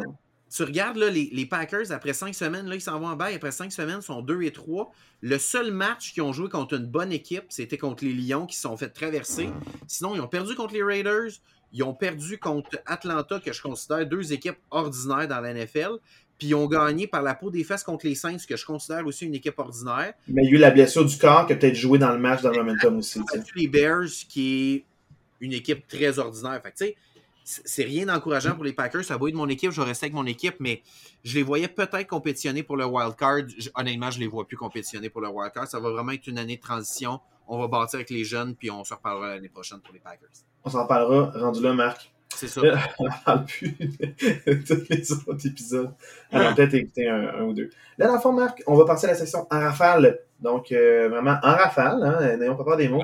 [0.55, 3.37] Tu regardes là, les, les, Packers, après cinq semaines, là, ils s'en vont en bail.
[3.37, 4.91] Après cinq semaines, ils sont 2 et 3.
[5.21, 8.57] Le seul match qu'ils ont joué contre une bonne équipe, c'était contre les Lions qui
[8.57, 9.51] se sont fait traverser.
[9.87, 11.31] Sinon, ils ont perdu contre les Raiders.
[11.73, 15.99] Ils ont perdu contre Atlanta, que je considère deux équipes ordinaires dans la NFL.
[16.37, 19.07] Puis ils ont gagné par la peau des fesses contre les Saints, que je considère
[19.07, 20.15] aussi une équipe ordinaire.
[20.27, 22.19] Mais il y a eu la blessure du corps qui a peut-être joué dans le
[22.19, 23.21] match dans le momentum aussi.
[23.55, 24.85] les Bears, qui est
[25.41, 26.61] une équipe très ordinaire.
[26.63, 26.97] Fait tu sais,
[27.45, 29.05] c'est rien d'encourageant pour les Packers.
[29.05, 30.83] Ça va être mon équipe, je vais rester avec mon équipe, mais
[31.25, 33.43] je les voyais peut-être compétitionner pour le wild card.
[33.75, 35.67] Honnêtement, je les vois plus compétitionner pour le wild card.
[35.67, 37.21] Ça va vraiment être une année de transition.
[37.49, 40.29] On va bâtir avec les jeunes, puis on se reparlera l'année prochaine pour les Packers.
[40.65, 42.13] On s'en parlera rendu là, Marc.
[42.35, 42.61] C'est ça.
[42.99, 45.93] on ne parle plus de tous les autres épisodes.
[46.31, 47.71] Alors, peut-être écouter un, ou deux.
[47.99, 50.21] Là, dans le fond, Marc, on va passer à la section en rafale.
[50.41, 53.03] Donc, euh, vraiment en rafale, hein, n'ayons pas peur des mots.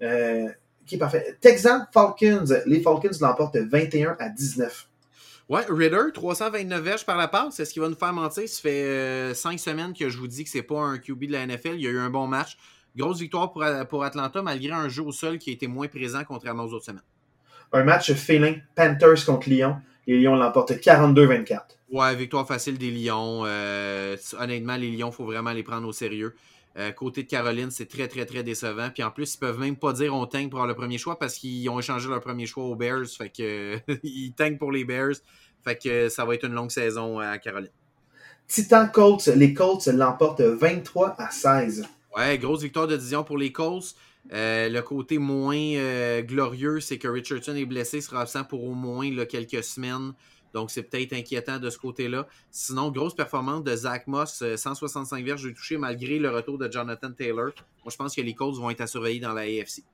[0.00, 0.48] Euh,
[0.88, 1.36] qui est parfait.
[1.40, 2.46] Texan Falcons.
[2.66, 4.88] Les Falcons l'emportent 21 à 19.
[5.48, 7.58] Ouais, Ritter, 329 verges par la passe.
[7.60, 8.48] Est-ce qu'il va nous faire mentir?
[8.48, 11.32] Ça fait 5 euh, semaines que je vous dis que c'est pas un QB de
[11.32, 11.74] la NFL.
[11.74, 12.58] Il y a eu un bon match.
[12.96, 16.22] Grosse victoire pour, pour Atlanta, malgré un jeu au sol qui a été moins présent
[16.26, 17.02] contrairement aux autres semaines.
[17.72, 19.76] Un match félin, Panthers contre Lyon.
[20.06, 21.60] Les Lions l'emportent 42-24.
[21.90, 23.42] Ouais, victoire facile des Lions.
[23.46, 26.34] Euh, honnêtement, les Lions, il faut vraiment les prendre au sérieux.
[26.76, 28.90] Euh, côté de Caroline, c'est très, très, très décevant.
[28.90, 31.18] Puis en plus, ils peuvent même pas dire on tank pour avoir le premier choix
[31.18, 33.06] parce qu'ils ont échangé leur premier choix aux Bears.
[33.06, 35.16] Fait que ils tankent pour les Bears.
[35.64, 37.70] Fait que ça va être une longue saison à Caroline.
[38.46, 41.86] Titan Colts, les Colts l'emportent 23 à 16.
[42.16, 43.94] Ouais, grosse victoire de division pour les Colts.
[44.32, 48.74] Euh, le côté moins euh, glorieux, c'est que Richardson est blessé, sera absent pour au
[48.74, 50.12] moins quelques semaines.
[50.58, 52.26] Donc, c'est peut-être inquiétant de ce côté-là.
[52.50, 56.68] Sinon, grosse performance de Zach Moss, 165 euh, verges de toucher malgré le retour de
[56.68, 57.52] Jonathan Taylor.
[57.84, 59.84] Moi, je pense que les Colts vont être à surveiller dans la AFC.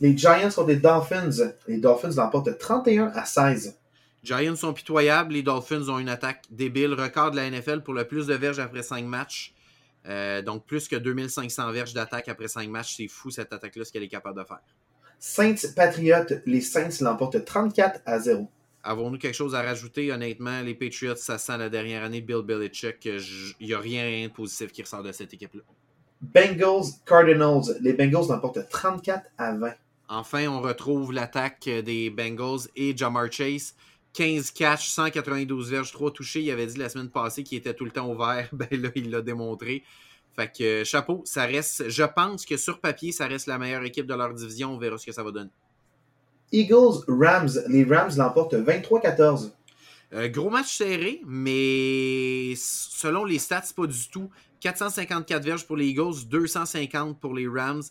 [0.00, 1.54] Les Giants sont des Dolphins.
[1.66, 3.78] Les Dolphins l'emportent 31 à 16.
[4.22, 5.32] Giants sont pitoyables.
[5.32, 6.92] Les Dolphins ont une attaque débile.
[6.92, 9.54] Record de la NFL pour le plus de verges après 5 matchs.
[10.06, 13.92] Euh, donc, plus que 2500 verges d'attaque après 5 matchs, c'est fou cette attaque-là, ce
[13.92, 14.60] qu'elle est capable de faire.
[15.18, 18.50] Saints Patriots, les Saints l'emportent 34 à 0.
[18.84, 20.12] Avons-nous quelque chose à rajouter?
[20.12, 23.04] Honnêtement, les Patriots, ça sent la dernière année de Bill Belichick.
[23.04, 25.62] Il n'y a rien, de positif qui ressort de cette équipe-là.
[26.20, 29.72] Bengals Cardinals, les Bengals l'emportent 34 à 20.
[30.08, 33.74] Enfin, on retrouve l'attaque des Bengals et Jamar Chase.
[34.12, 36.42] 15 catch, 192 verges, 3 touchés.
[36.42, 38.48] Il avait dit la semaine passée qu'il était tout le temps ouvert.
[38.52, 39.82] Ben là, il l'a démontré.
[40.36, 41.88] Fait que euh, chapeau, ça reste.
[41.88, 44.74] Je pense que sur papier, ça reste la meilleure équipe de leur division.
[44.74, 45.50] On verra ce que ça va donner.
[46.54, 47.50] Eagles, Rams.
[47.68, 49.50] Les Rams l'emportent 23-14.
[50.12, 54.30] Euh, gros match serré, mais selon les stats, pas du tout.
[54.60, 57.82] 454 verges pour les Eagles, 250 pour les Rams.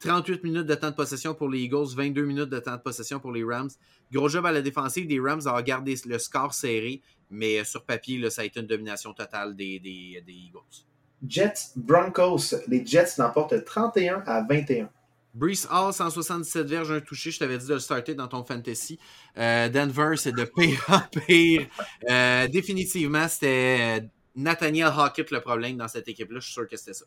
[0.00, 3.18] 38 minutes de temps de possession pour les Eagles, 22 minutes de temps de possession
[3.20, 3.70] pour les Rams.
[4.12, 7.00] Gros job à la défensive des Rams à garder le score serré,
[7.30, 10.86] mais sur papier, là, ça a été une domination totale des, des, Eagles.
[11.26, 12.54] Jets Broncos.
[12.68, 14.88] Les Jets l'emportent 31 à 21.
[15.36, 17.30] Brees Hall, 177 verges, un touché.
[17.30, 18.98] Je t'avais dit de le starter dans ton fantasy.
[19.36, 21.66] Euh, Denver, c'est de pire en pire.
[22.10, 24.02] Euh, définitivement, c'était
[24.34, 26.40] Nathaniel Hawkett le problème dans cette équipe-là.
[26.40, 27.04] Je suis sûr que c'était ça.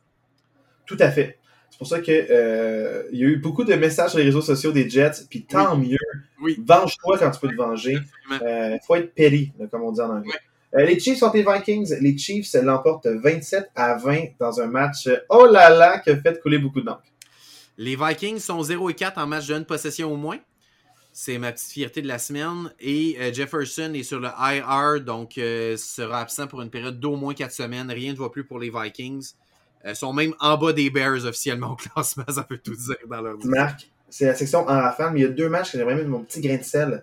[0.86, 1.39] Tout à fait.
[1.71, 4.41] C'est pour ça que euh, il y a eu beaucoup de messages sur les réseaux
[4.41, 5.97] sociaux des Jets, puis tant mieux.
[6.41, 6.59] Oui.
[6.65, 7.97] Venge-toi quand tu peux te venger.
[8.41, 10.34] Euh, faut être là, comme on dit en anglais.
[10.75, 11.95] Euh, les Chiefs sont les Vikings.
[11.99, 16.17] Les Chiefs l'emportent 27 à 20 dans un match, euh, oh là là, qui a
[16.17, 17.03] fait couler beaucoup d'encre.
[17.80, 20.38] Les Vikings sont 0 et 4 en match de une possession au moins.
[21.13, 22.73] C'est ma petite fierté de la semaine.
[22.82, 27.15] Et euh, Jefferson est sur le IR, donc euh, sera absent pour une période d'au
[27.15, 27.89] moins 4 semaines.
[27.89, 29.32] Rien ne va plus pour les Vikings.
[29.88, 33.21] Ils sont même en bas des Bears officiellement au classement, ça peut tout dire dans
[33.21, 33.38] leur.
[33.45, 36.09] Marc, c'est la section en rafale, mais il y a deux matchs que j'aimerais mettre
[36.09, 37.01] mon petit grain de sel.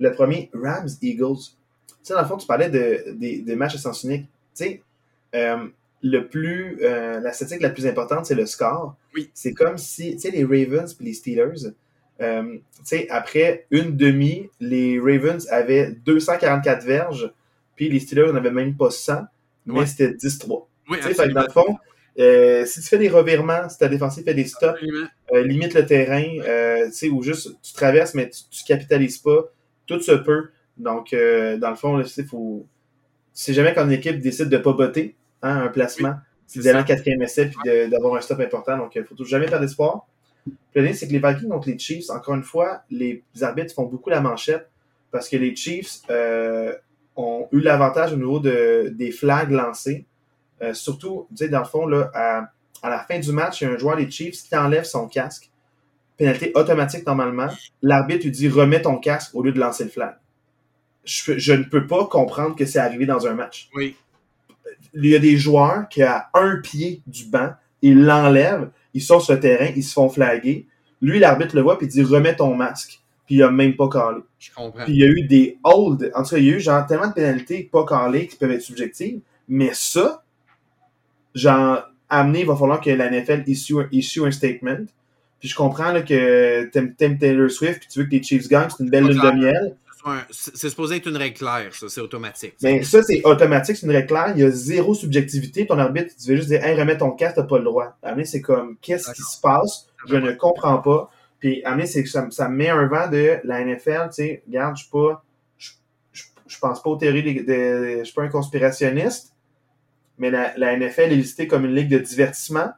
[0.00, 1.36] Le premier, Rams-Eagles.
[1.86, 4.24] Tu sais, dans le fond, tu parlais de, des, matchs à sens unique.
[4.56, 4.82] Tu sais,
[5.36, 5.68] euh,
[6.08, 8.96] le plus, euh, la statistique la plus importante, c'est le score.
[9.14, 9.30] Oui.
[9.34, 11.72] C'est comme si, tu sais, les Ravens et les Steelers,
[12.20, 17.32] euh, tu sais, après une demi, les Ravens avaient 244 verges,
[17.74, 19.22] puis les Steelers n'avaient même pas 100,
[19.66, 19.86] mais Ouais.
[19.86, 20.68] c'était 10-3.
[20.88, 21.76] Oui, Tu sais, dans le fond,
[22.18, 24.80] euh, si tu fais des revirements, si ta défensive fait des stops,
[25.32, 26.22] limite le terrain,
[26.86, 29.50] tu sais, ou juste tu traverses, mais tu, tu capitalises pas,
[29.86, 30.50] tout se peut.
[30.76, 32.64] Donc, dans le fond, sais, faut.
[33.32, 36.14] Si jamais qu'une équipe décide de pas botter hein, un placement,
[36.46, 36.82] c'est c'est d'aller ça.
[36.82, 38.76] en quatrième essai puis d'avoir un stop important.
[38.78, 40.06] Donc, il faut toujours jamais perdre espoir.
[40.46, 43.84] Le dernier, c'est que les Vikings contre les Chiefs, encore une fois, les arbitres font
[43.86, 44.70] beaucoup la manchette
[45.10, 46.72] parce que les Chiefs euh,
[47.16, 50.06] ont eu l'avantage au niveau de, des flags lancés.
[50.62, 52.50] Euh, surtout, tu sais, dans le fond, là, à,
[52.82, 55.08] à la fin du match, il y a un joueur des Chiefs qui enlève son
[55.08, 55.50] casque.
[56.16, 57.48] Pénalité automatique normalement.
[57.82, 60.16] L'arbitre lui dit remets ton casque au lieu de lancer le flag.
[61.04, 63.68] Je, je ne peux pas comprendre que c'est arrivé dans un match.
[63.74, 63.96] Oui.
[64.94, 67.50] Il y a des joueurs qui, à un pied du banc,
[67.82, 70.66] ils l'enlèvent, ils sont sur le terrain, ils se font flaguer.
[71.02, 73.00] Lui, l'arbitre le voit, puis il dit remets ton masque.
[73.26, 74.20] Puis il a même pas calé.
[74.38, 74.84] Je comprends.
[74.84, 75.98] Puis il y a eu des holds.
[76.14, 78.52] En tout cas, il y a eu genre tellement de pénalités pas calées qui peuvent
[78.52, 79.20] être subjectives.
[79.48, 80.22] Mais ça,
[81.34, 84.86] genre, amener, il va falloir que la NFL issue, un- issue un statement.
[85.40, 88.68] Puis je comprends là, que t'aimes Taylor Swift, puis tu veux que les Chiefs gagnent,
[88.70, 89.76] c'est une belle lune de miel.
[90.30, 92.54] C'est supposé être une règle claire, ça, c'est automatique.
[92.62, 94.32] Mais ça, c'est automatique, c'est une règle claire.
[94.36, 95.66] Il y a zéro subjectivité.
[95.66, 97.96] Ton arbitre, tu veux juste dire, hey, remets ton casque, t'as pas le droit.
[98.02, 99.86] Amener, c'est comme, qu'est-ce qui se passe?
[100.08, 101.10] Je ne comprends pas.
[101.40, 104.14] Puis, amener, c'est que ça, me- ça me met un vent de la NFL, tu
[104.14, 105.24] sais, regarde, je suis pas,
[105.58, 109.34] je, pense pas aux théories de, de- je suis pas un conspirationniste,
[110.18, 112.70] mais la, la NFL est listée comme une ligue de divertissement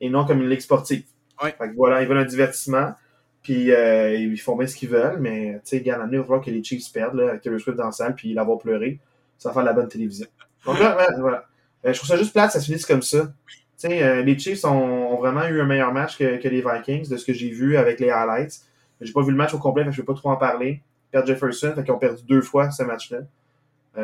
[0.00, 1.04] et non comme une ligue sportive.
[1.42, 1.54] Ouais.
[1.56, 2.94] Fait que voilà, ils veulent un divertissement.
[3.50, 6.40] Puis euh, ils font bien ce qu'ils veulent, mais tu sais, regarde, il va falloir
[6.40, 9.00] que les Chiefs perdent, là, avec Taylor Swift dans la salle, puis l'avoir pleuré.
[9.38, 10.28] Ça va faire de la bonne télévision.
[10.64, 11.46] Donc là, voilà.
[11.84, 13.32] Euh, je trouve ça juste plate, ça se finisse comme ça.
[13.86, 17.32] Euh, les Chiefs ont, vraiment eu un meilleur match que, les Vikings, de ce que
[17.32, 18.60] j'ai vu avec les highlights.
[19.00, 20.80] J'ai pas vu le match au complet, fait que je peux pas trop en parler.
[21.10, 23.18] Perdre Jefferson, fait qu'ils ont perdu deux fois ce match-là.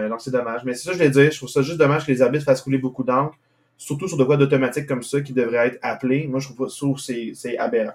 [0.08, 0.62] Donc c'est dommage.
[0.64, 1.30] Mais c'est ça je voulais dire.
[1.30, 3.38] Je trouve ça juste dommage que les arbitres fassent couler beaucoup d'encre.
[3.76, 6.26] Surtout sur de quoi d'automatique comme ça qui devrait être appelé.
[6.26, 7.92] Moi, je trouve ça, c'est aberrant.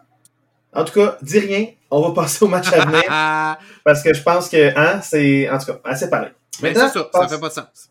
[0.74, 1.68] En tout cas, dis rien.
[1.90, 3.04] On va passer au match à venir.
[3.84, 6.30] Parce que je pense que, hein, c'est, en tout cas, assez parlé.
[6.62, 7.90] mais Maintenant, c'est ça, ça passe- fait pas de sens.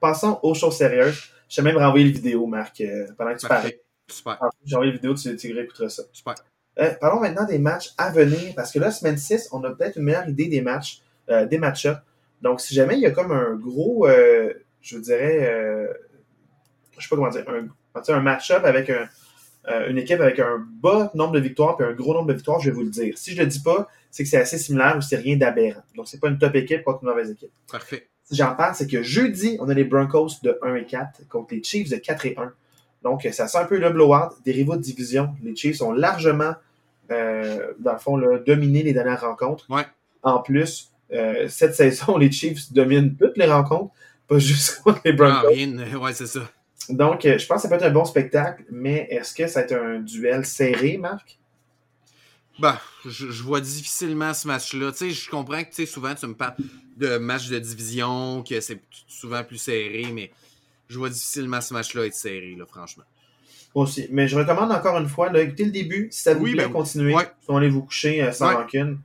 [0.00, 1.20] passons aux choses sérieuses.
[1.48, 3.80] Je t'ai même renvoyé le vidéo, Marc, euh, pendant que tu parlais.
[4.08, 6.02] Super, J'ai envoyé la vidéo, tu, tu réécouteras ça.
[6.12, 6.34] super.
[6.78, 9.96] Euh, parlons maintenant des matchs à venir, parce que là, semaine 6, on a peut-être
[9.96, 11.98] une meilleure idée des matchs, euh, des match-ups.
[12.40, 14.06] Donc, si jamais il y a comme un gros,
[14.80, 15.88] je dirais,
[16.98, 19.08] je sais pas comment dire, un, un match-up avec un,
[19.68, 22.58] euh, une équipe avec un bas nombre de victoires puis un gros nombre de victoires,
[22.60, 23.16] je vais vous le dire.
[23.16, 25.82] Si je le dis pas, c'est que c'est assez similaire ou c'est rien d'aberrant.
[25.96, 27.50] Donc, c'est pas une top équipe contre une mauvaise équipe.
[27.70, 28.08] Parfait.
[28.24, 31.54] Si j'en parle, c'est que jeudi, on a les Broncos de 1 et 4 contre
[31.54, 32.52] les Chiefs de 4 et 1.
[33.02, 35.34] Donc, ça sent un peu le blowout des rivaux de division.
[35.42, 36.54] Les Chiefs ont largement,
[37.10, 39.66] euh, dans le fond, là, dominé les dernières rencontres.
[39.70, 39.86] Ouais.
[40.22, 43.92] En plus, euh, cette saison, les Chiefs dominent toutes les rencontres,
[44.28, 45.48] pas juste contre les Ah, Broncos.
[45.48, 46.40] rien, ouais, c'est ça.
[46.88, 49.60] Donc, euh, je pense que ça peut être un bon spectacle, mais est-ce que ça
[49.60, 51.38] va être un duel serré, Marc?
[52.58, 52.76] Ben,
[53.06, 54.92] je, je vois difficilement ce match-là.
[54.92, 56.54] Tu sais, je comprends que tu sais, souvent tu me parles
[56.96, 60.30] de match de division, que c'est souvent plus serré, mais
[60.88, 63.04] je vois difficilement ce match-là être serré, là, franchement.
[63.74, 64.06] Moi aussi.
[64.10, 66.08] Mais je recommande encore une fois, là, écoutez le début.
[66.10, 67.14] Si ça vous Oui, plaît, ben, continuez.
[67.14, 67.26] ouais.
[67.42, 68.54] Sinon, allez vous coucher euh, sans Ouais.
[68.56, 68.98] rancune.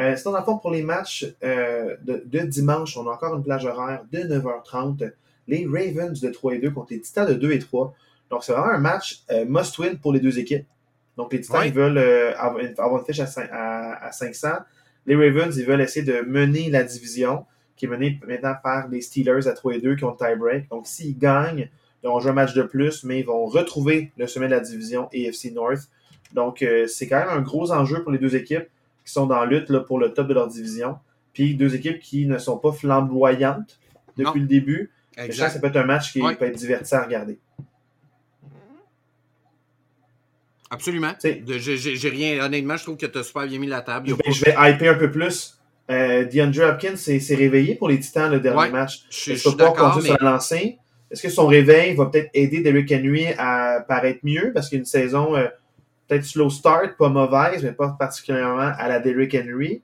[0.00, 3.36] Euh, sinon, dans le fond, pour les matchs euh, de, de dimanche, on a encore
[3.36, 5.12] une plage horaire de 9h30.
[5.48, 7.94] Les Ravens de 3 et 2 contre les Titans de 2 et 3.
[8.30, 10.66] Donc, c'est vraiment un match euh, must-win pour les deux équipes.
[11.16, 11.68] Donc, les Titans, Ouais.
[11.68, 12.60] ils veulent euh, avoir,
[12.98, 14.48] une, fiche à, cin- à- à 500.
[15.06, 17.44] Les Ravens, ils veulent essayer de mener la division,
[17.76, 20.68] qui est menée maintenant par les Steelers à 3 et 2 qui ont le tie-break.
[20.68, 21.68] Donc, s'ils gagnent,
[22.02, 24.60] ils vont jouer un match de plus, mais ils vont retrouver le sommet de la
[24.60, 25.88] division AFC North.
[26.32, 28.68] Donc, euh, c'est quand même un gros enjeu pour les deux équipes
[29.04, 30.96] qui sont dans la lutte là, pour le top de leur division.
[31.32, 33.78] Puis, deux équipes qui ne sont pas flamboyantes
[34.16, 34.44] depuis Non.
[34.44, 34.90] le début.
[35.16, 35.50] Exact.
[35.50, 36.34] ça peut être un match qui Ouais.
[36.34, 37.38] peut être divertissant à regarder.
[40.70, 41.12] Absolument.
[41.22, 42.44] J'ai rien.
[42.44, 44.08] Honnêtement, je trouve que tu as super bien mis la table.
[44.14, 45.58] Ben, je vais hyper un peu plus.
[45.90, 49.04] Euh, DeAndre Hopkins s'est réveillé pour les Titans le dernier match.
[49.10, 49.96] Je suis d'accord.
[49.96, 50.02] Mais...
[50.02, 50.78] sur la lancée?
[51.10, 54.52] Est-ce que son réveil va peut-être aider Derrick Henry à paraître mieux?
[54.54, 55.48] Parce qu'une saison euh,
[56.06, 59.82] peut-être slow start, pas mauvaise, mais pas particulièrement à la Derrick Henry.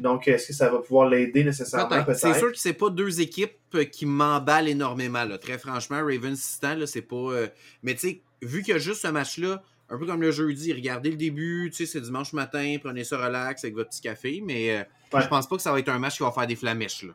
[0.00, 2.04] Donc, est-ce que ça va pouvoir l'aider nécessairement?
[2.14, 5.24] C'est sûr que c'est pas deux équipes euh, qui m'emballent énormément.
[5.24, 5.38] Là.
[5.38, 7.16] Très franchement, Ravens Titan, c'est pas.
[7.16, 7.46] Euh,
[7.82, 10.72] mais tu sais, vu qu'il y a juste ce match-là, un peu comme le jeudi,
[10.72, 14.42] regardez le début, tu sais, c'est dimanche matin, prenez ça relax avec votre petit café,
[14.44, 17.04] mais je pense pas que ça va être un match qui va faire des flamèches.
[17.04, 17.12] Là.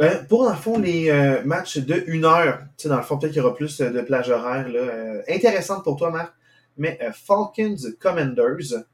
[0.00, 3.02] Euh, pour, dans le fond, les euh, matchs de une heure, tu sais, dans le
[3.02, 5.22] fond, peut-être qu'il y aura plus euh, de plage horaire, là.
[5.28, 6.34] intéressante pour toi, Marc.
[6.76, 8.84] Mais Falcons Commanders,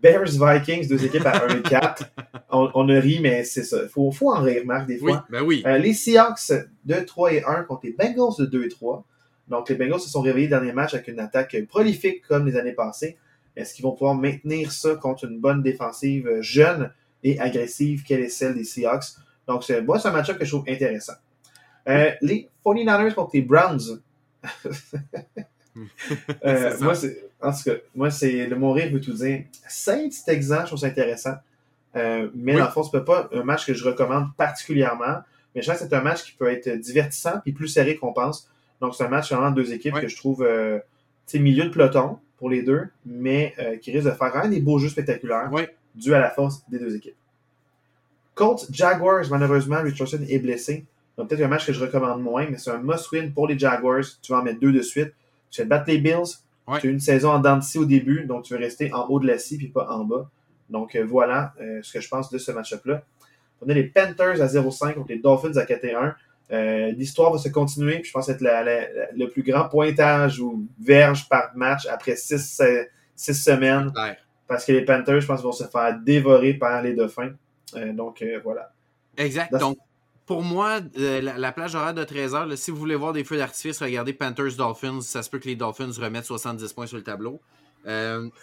[0.00, 2.04] Bears Vikings, deux équipes à 1 4.
[2.50, 3.88] on, on a ri, mais c'est ça.
[3.88, 5.26] Faut, faut en rire, Marc, des fois.
[5.30, 5.82] Oui, ben oui.
[5.82, 6.52] les Seahawks
[6.84, 9.04] de 3 et 1 contre les Bengals de 2 et 3.
[9.48, 12.72] Donc, les Bengals se sont réveillés dernier match avec une attaque prolifique comme les années
[12.72, 13.18] passées.
[13.54, 16.90] Est-ce qu'ils vont pouvoir maintenir ça contre une bonne défensive jeune
[17.22, 19.04] et agressive qu'elle est celle des Seahawks?
[19.46, 21.14] Donc, c'est moi, c'est un match-up que je trouve intéressant.
[21.88, 24.00] Euh, les 49ers contre les Browns.
[26.44, 29.44] euh, moi, c'est, en tout cas, moi, c'est le mourir veut tout dire.
[29.68, 31.34] Saints, Texans, je trouve ça intéressant.
[31.96, 35.18] Euh, mais dans le fond, c'est pas un match que je recommande particulièrement.
[35.54, 38.12] Mais je pense que c'est un match qui peut être divertissant et plus serré qu'on
[38.12, 38.48] pense.
[38.80, 40.78] Donc, c'est un match vraiment deux équipes que je trouve euh,
[41.34, 44.78] milieu de peloton pour les deux, mais euh, qui risque de faire un des beaux
[44.78, 45.50] jeux spectaculaires
[45.94, 47.14] dû à la force des deux équipes.
[48.34, 50.84] Colts, Jaguars, malheureusement, Richardson est blessé.
[51.16, 54.04] Donc, peut-être un match que je recommande moins, mais c'est un must-win pour les Jaguars.
[54.22, 55.12] Tu vas en mettre deux de suite.
[55.52, 56.38] Tu vas battre les Bills.
[56.80, 59.26] Tu as une saison en dents au début, donc tu veux rester en haut de
[59.26, 60.28] la scie puis pas en bas.
[60.70, 63.02] Donc, euh, voilà euh, ce que je pense de ce match-up-là.
[63.60, 66.14] On a les Panthers à 0-5 contre les Dolphins à 4-1.
[66.52, 71.28] Euh, l'histoire va se continuer, puis je pense être le plus grand pointage ou verge
[71.28, 72.60] par match après six,
[73.16, 73.92] semaines.
[74.48, 77.32] Parce que les Panthers, je pense, vont se faire dévorer par les Dauphins.
[77.76, 78.70] Euh, donc, euh, voilà.
[79.16, 79.52] Exact.
[79.52, 79.78] Donc,
[80.32, 83.80] pour moi, euh, la, plage horaire de 13h, si vous voulez voir des feux d'artifice,
[83.82, 85.02] regardez Panthers Dolphins.
[85.02, 87.40] Ça se peut que les Dolphins remettent 70 points sur le tableau.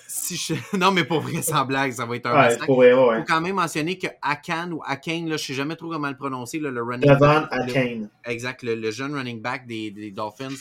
[0.07, 3.41] si Non, mais pour vrai, sans blague, ça va être un ouais, Il faut quand
[3.41, 6.59] même mentionner que Akan ou Akane, là, je ne sais jamais trop comment le prononcer,
[6.59, 7.47] le running back.
[7.51, 8.09] Akane.
[8.25, 10.55] exact, le, jeune running back des, des Dolphins,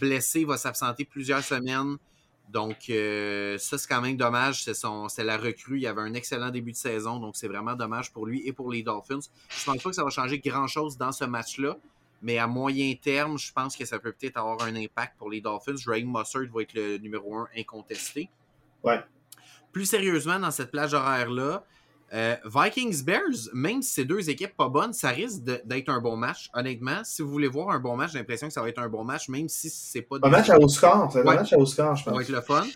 [0.00, 1.98] blessé, va s'absenter plusieurs semaines.
[2.52, 4.64] Donc, euh, ça, c'est quand même dommage.
[4.64, 5.78] C'est la recrue.
[5.78, 7.18] Il avait un excellent début de saison.
[7.18, 9.20] Donc, c'est vraiment dommage pour lui et pour les Dolphins.
[9.50, 11.76] Je pense pas que ça va changer grand-chose dans ce match-là.
[12.22, 15.40] Mais à moyen terme, je pense que ça peut peut-être avoir un impact pour les
[15.40, 15.76] Dolphins.
[15.86, 18.28] Raheem Mossert va être le numéro un incontesté.
[18.82, 19.00] Ouais.
[19.70, 21.64] Plus sérieusement, dans cette plage horaire-là,
[22.14, 26.16] euh, Vikings Bears, même si c'est deux équipes pas bonnes, ça risque d'être un bon
[26.16, 26.48] match.
[26.54, 28.88] Honnêtement, si vous voulez voir un bon match, j'ai l'impression que ça va être un
[28.88, 30.16] bon match, même si c'est pas.
[30.22, 32.12] Un match à Oscar, c'est un match à Oscar, je pense.
[32.12, 32.66] Ça va être le fun.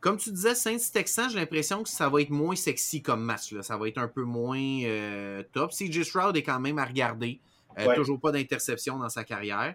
[0.00, 3.52] Comme tu disais, Saints Texans, j'ai l'impression que ça va être moins sexy comme match.
[3.52, 3.62] Là.
[3.62, 5.72] Ça va être un peu moins euh, top.
[5.72, 7.40] CJ Stroud est quand même à regarder.
[7.78, 9.74] Euh, toujours pas d'interception dans sa carrière.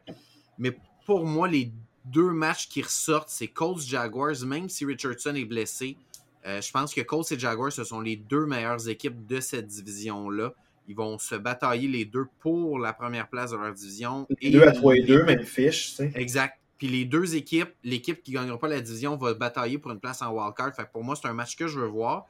[0.57, 1.71] Mais pour moi, les
[2.05, 5.97] deux matchs qui ressortent, c'est Colts Jaguars, même si Richardson est blessé.
[6.45, 9.67] Euh, je pense que Colts et Jaguars, ce sont les deux meilleures équipes de cette
[9.67, 10.53] division-là.
[10.87, 14.27] Ils vont se batailler les deux pour la première place de leur division.
[14.41, 15.91] Les deux à 3 et 2, même fiche.
[15.91, 16.11] Tu sais.
[16.15, 16.57] Exact.
[16.77, 19.99] Puis les deux équipes, l'équipe qui ne gagnera pas la division va batailler pour une
[19.99, 20.75] place en wildcard.
[20.75, 22.25] Fait pour moi, c'est un match que je veux voir.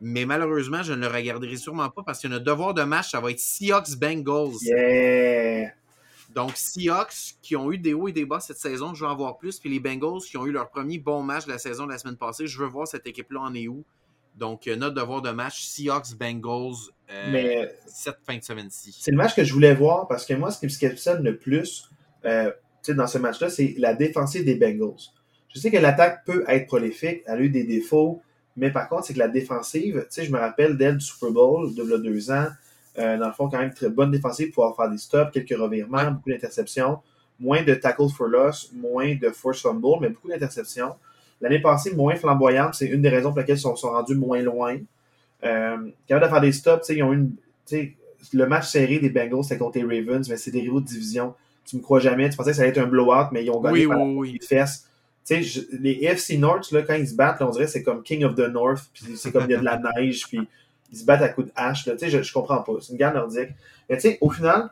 [0.00, 3.20] Mais malheureusement, je ne le regarderai sûrement pas parce que notre devoir de match, ça
[3.20, 4.56] va être Seahawks Bengals.
[4.62, 5.72] Yeah!
[6.34, 9.16] Donc, Seahawks qui ont eu des hauts et des bas cette saison, je veux en
[9.16, 9.58] voir plus.
[9.58, 11.98] Puis les Bengals qui ont eu leur premier bon match de la saison de la
[11.98, 13.84] semaine passée, je veux voir cette équipe-là en est où.
[14.36, 18.96] Donc, euh, notre devoir de match, Seahawks-Bengals, euh, cette fin de semaine-ci.
[19.00, 21.36] C'est le match que je voulais voir parce que moi, ce qui me questionne le
[21.36, 21.90] plus
[22.24, 22.52] euh,
[22.88, 25.10] dans ce match-là, c'est la défensive des Bengals.
[25.52, 28.22] Je sais que l'attaque peut être prolifique, elle a eu des défauts,
[28.56, 31.30] mais par contre, c'est que la défensive, tu sais, je me rappelle d'elle du Super
[31.30, 32.48] Bowl de deux ans,
[32.96, 36.30] dans le fond, quand même très bonne défensive, pouvoir faire des stops, quelques revirements, beaucoup
[36.30, 36.98] d'interceptions,
[37.38, 40.94] moins de tackles for loss, moins de force fumble, mais beaucoup d'interceptions.
[41.40, 44.42] L'année passée, moins flamboyante, c'est une des raisons pour lesquelles ils sont, sont rendus moins
[44.42, 44.76] loin.
[45.44, 45.76] Euh,
[46.08, 47.32] capable de faire des stops, ils ont une,
[48.32, 51.34] le match serré des Bengals, c'est contre les Ravens, mais c'est des rivaux de division.
[51.64, 53.60] Tu me crois jamais, tu pensais que ça allait être un blowout, mais ils ont
[53.60, 54.88] gagné oui, par oui, les fesses.
[55.30, 58.34] les FC North, là, quand ils se battent, on dirait que c'est comme King of
[58.34, 60.40] the North, puis c'est comme il y a de la neige, puis
[60.92, 61.86] ils se battent à coups de hache.
[61.86, 61.94] Là.
[62.00, 62.72] Je, je comprends pas.
[62.80, 63.50] C'est une guerre nordique.
[63.88, 64.70] Mais tu sais, au final,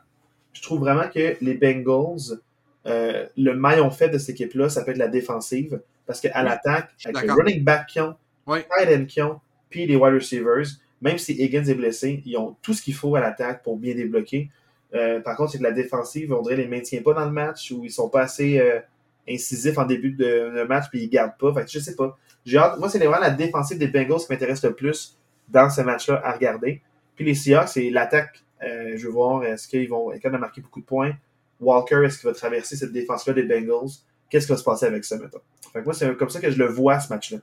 [0.53, 2.39] je trouve vraiment que les Bengals,
[2.85, 5.81] euh, le maillon fait de cette équipe-là, ça peut être la défensive.
[6.05, 8.15] Parce qu'à l'attaque, avec les running back qui ont,
[8.47, 10.65] tight end qui ont, puis les wide receivers,
[11.01, 13.93] même si Higgins est blessé, ils ont tout ce qu'il faut à l'attaque pour bien
[13.93, 14.49] débloquer.
[14.93, 17.71] Euh, par contre, c'est que la défensive, on dirait, les maintient pas dans le match
[17.71, 18.79] ou ils sont pas assez euh,
[19.27, 21.53] incisif en début de, de match, puis ils gardent pas.
[21.53, 22.17] Fait que je sais pas.
[22.45, 22.79] J'ai hâte.
[22.79, 25.16] Moi, c'est vraiment la défensive des Bengals qui m'intéresse le plus
[25.47, 26.81] dans ce match-là à regarder.
[27.15, 28.43] Puis les Seahawks, c'est l'attaque.
[28.63, 31.13] Euh, je veux voir, est-ce qu'ils vont être capables de marquer beaucoup de points?
[31.59, 33.89] Walker, est-ce qu'il va traverser cette défense-là des Bengals?
[34.29, 35.41] Qu'est-ce qui va se passer avec ça, mettons?
[35.73, 37.39] Fait que moi, c'est comme ça que je le vois, ce match-là.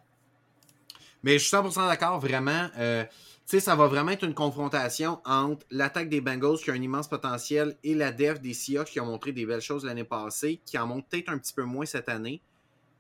[1.23, 2.69] Mais je suis 100% d'accord, vraiment.
[2.79, 3.11] Euh, tu
[3.47, 7.09] sais, ça va vraiment être une confrontation entre l'attaque des Bengals qui a un immense
[7.09, 10.79] potentiel et la def des Seahawks qui ont montré des belles choses l'année passée, qui
[10.79, 12.43] en montrent peut-être un petit peu moins cette année,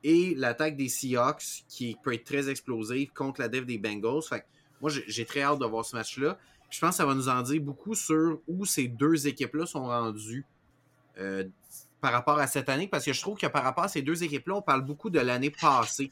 [0.02, 4.22] et l'attaque des Seahawks qui peut être très explosive contre la def des Bengals.
[4.22, 4.44] Fait que
[4.84, 6.36] moi, j'ai très hâte de voir ce match-là.
[6.68, 9.86] Je pense que ça va nous en dire beaucoup sur où ces deux équipes-là sont
[9.86, 10.44] rendues
[11.18, 11.44] euh,
[12.02, 14.22] par rapport à cette année, parce que je trouve que par rapport à ces deux
[14.22, 16.10] équipes-là, on parle beaucoup de l'année passée.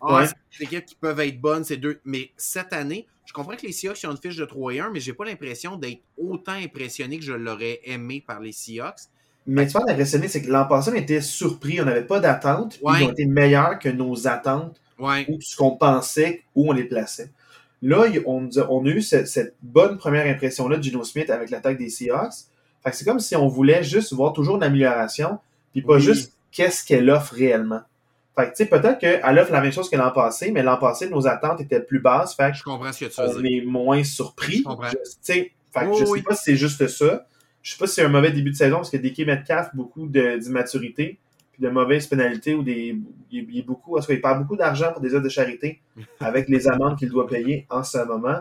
[0.00, 0.26] Ah, Ouais.
[0.26, 2.00] c'est des équipes qui peuvent être bonnes, ces deux.
[2.06, 4.90] Mais cette année, je comprends que les Seahawks ont une fiche de 3 et 1,
[4.90, 9.00] mais j'ai pas l'impression d'être autant impressionné que je l'aurais aimé par les Seahawks.
[9.46, 12.78] Mais tu vois, l'impressionné, c'est que l'an passé, on était surpris, on n'avait pas d'attente,
[12.80, 13.00] Ouais.
[13.02, 15.26] ils ont été meilleurs que nos attentes Ouais.
[15.28, 17.30] ou ce qu'on pensait, où on les plaçait.
[17.86, 21.50] Là, on, a- on a eu cette, cette bonne première impression-là de Gino Smith avec
[21.50, 22.32] l'attaque des Seahawks.
[22.82, 25.38] Fait que c'est comme si on voulait juste voir toujours une amélioration,
[25.72, 26.00] puis pas Oui.
[26.02, 27.80] juste qu'est-ce qu'elle offre réellement.
[28.36, 30.76] Fait que, tu sais, peut-être qu'elle offre la même chose que l'an passé, mais l'an
[30.78, 33.44] passé, nos attentes étaient plus basses, fait que Je comprends ce que tu veux on
[33.44, 34.64] est moins surpris.
[34.66, 35.32] Je
[35.72, 36.22] fait que je sais oui.
[36.22, 37.26] pas si c'est juste ça.
[37.62, 40.06] Je sais pas si c'est un mauvais début de saison parce que DK Metcalf, beaucoup
[40.06, 41.18] de- d'immaturité,
[41.54, 42.98] puis de mauvaises pénalités ou des.
[43.30, 45.80] Il, il beaucoup, parce qu'il perd beaucoup d'argent pour des œuvres de charité
[46.20, 48.36] avec les amendes qu'il doit payer en ce moment.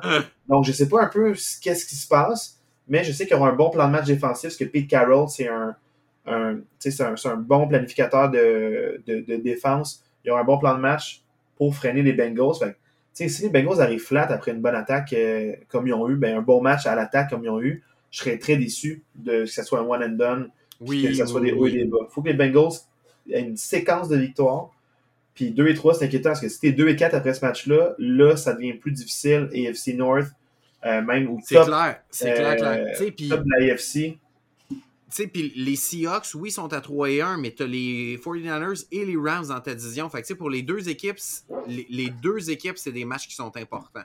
[0.50, 3.36] Donc, je sais pas un peu ce- qu'est-ce qui se passe, mais je sais qu'il
[3.36, 5.76] y aura un bon plan de match défensif parce que Pete Carroll, c'est un,
[6.26, 10.04] un, un, un bon planificateur de, de, de défense.
[10.24, 11.24] Il y aura un bon plan de match
[11.58, 12.56] pour freiner les Bengals.
[12.60, 12.76] Fait
[13.30, 16.38] si les Bengals arrivent flat après une bonne attaque euh, comme ils ont eu, ben,
[16.38, 19.46] un bon match à l'attaque comme ils ont eu, je serais très déçu de que
[19.46, 20.50] ce soit un one and done,
[20.82, 21.98] Oui, que ce soit oui, des hauts et des bas.
[22.02, 22.72] Il faut que les Bengals
[23.30, 24.70] aient une séquence de victoires.
[25.36, 27.44] Puis 2 et 3, c'est inquiétant parce que si t'es 2 et 4 après ce
[27.44, 29.50] match-là, là, ça devient plus difficile.
[29.54, 30.28] AFC North,
[30.86, 32.02] euh, même au C'est top, clair.
[32.12, 33.30] C'est euh, clair, clair.
[33.30, 34.20] Top de l'AFC.
[34.70, 34.78] Tu
[35.22, 38.86] sais, puis les Seahawks, oui, sont à 3 et 1, mais tu as les 49ers
[38.92, 40.10] et les Rams dans ta division.
[40.10, 41.18] Fait que, tu sais, pour les deux équipes,
[41.68, 44.04] les, les deux équipes, c'est des matchs qui sont importants.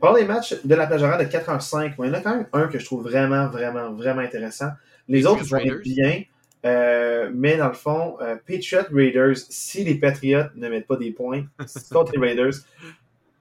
[0.00, 2.46] Pendant les matchs de la plage horaire de 4h05, il y en a quand même
[2.52, 4.70] un que je trouve vraiment, vraiment, vraiment intéressant.
[5.08, 6.22] Les Les autres être bien,
[6.64, 11.10] euh, mais dans le fond, euh, Patriot Raiders, si les Patriots ne mettent pas des
[11.10, 11.44] points
[11.92, 12.52] contre les Raiders,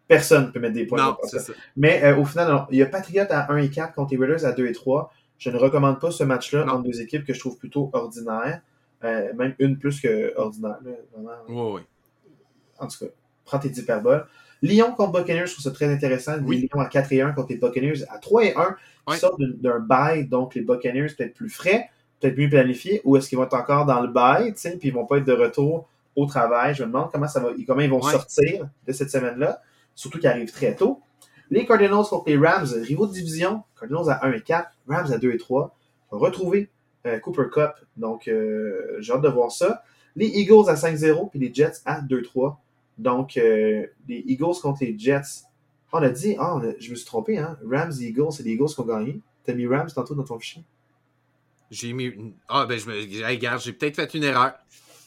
[0.08, 1.04] personne ne peut mettre des points.
[1.04, 1.40] non, ça.
[1.40, 1.54] ça.
[1.78, 4.18] Mais euh, au final, non, il y a Patriots à 1 et 4 contre les
[4.20, 5.14] Raiders à 2 et 3.
[5.38, 8.62] Je ne recommande pas ce match-là entre deux équipes que je trouve plutôt ordinaires.
[9.04, 10.78] Euh, même une plus que ordinaire.
[10.86, 11.32] là, vraiment.
[11.74, 11.82] Oui, oui.
[12.80, 13.12] En tout cas,
[13.46, 14.26] prends tes hyperboles.
[14.62, 16.38] Lyon contre Buccaneers, je trouve ça très intéressant.
[16.44, 16.70] Oui.
[16.74, 18.64] Lions à 4 et 1 contre les Buccaneers à 3 et 1.
[19.06, 19.18] Qui Ouais.
[19.18, 21.90] sortent d'un- d'un bail, donc les Buccaneers peut-être plus frais,
[22.24, 24.88] peut-être mieux planifiés, ou est-ce qu'ils vont être encore dans le bail, tu sais, puis
[24.90, 26.74] ils vont pas être de retour au travail?
[26.76, 28.12] Je me demande comment ça va, comment ils vont Ouais.
[28.12, 29.62] sortir de cette semaine-là,
[29.96, 31.02] surtout qu'ils arrivent très tôt.
[31.52, 33.64] Les Cardinals contre les Rams, rivaux de division.
[33.80, 35.76] Cardinals à 1 et 4, Rams à 2 et 3.
[36.12, 36.70] On va retrouver
[37.06, 39.84] euh, Cooper Cup, donc euh, j'ai hâte de voir ça.
[40.16, 42.56] Les Eagles à 5-0, puis les Jets à 2-3.
[43.00, 45.44] Donc, euh, les Eagles contre les Jets.
[45.92, 47.58] On a dit, on a- je me suis trompé, hein.
[47.70, 49.20] Rams et Eagles, c'est les Eagles qui ont gagné.
[49.44, 50.64] T'as mis Rams tantôt dans ton fichier?
[51.74, 52.12] J'ai mis.
[52.48, 52.94] Ah, ben, je me.
[52.96, 54.54] Hey, regarde, j'ai peut-être fait une erreur.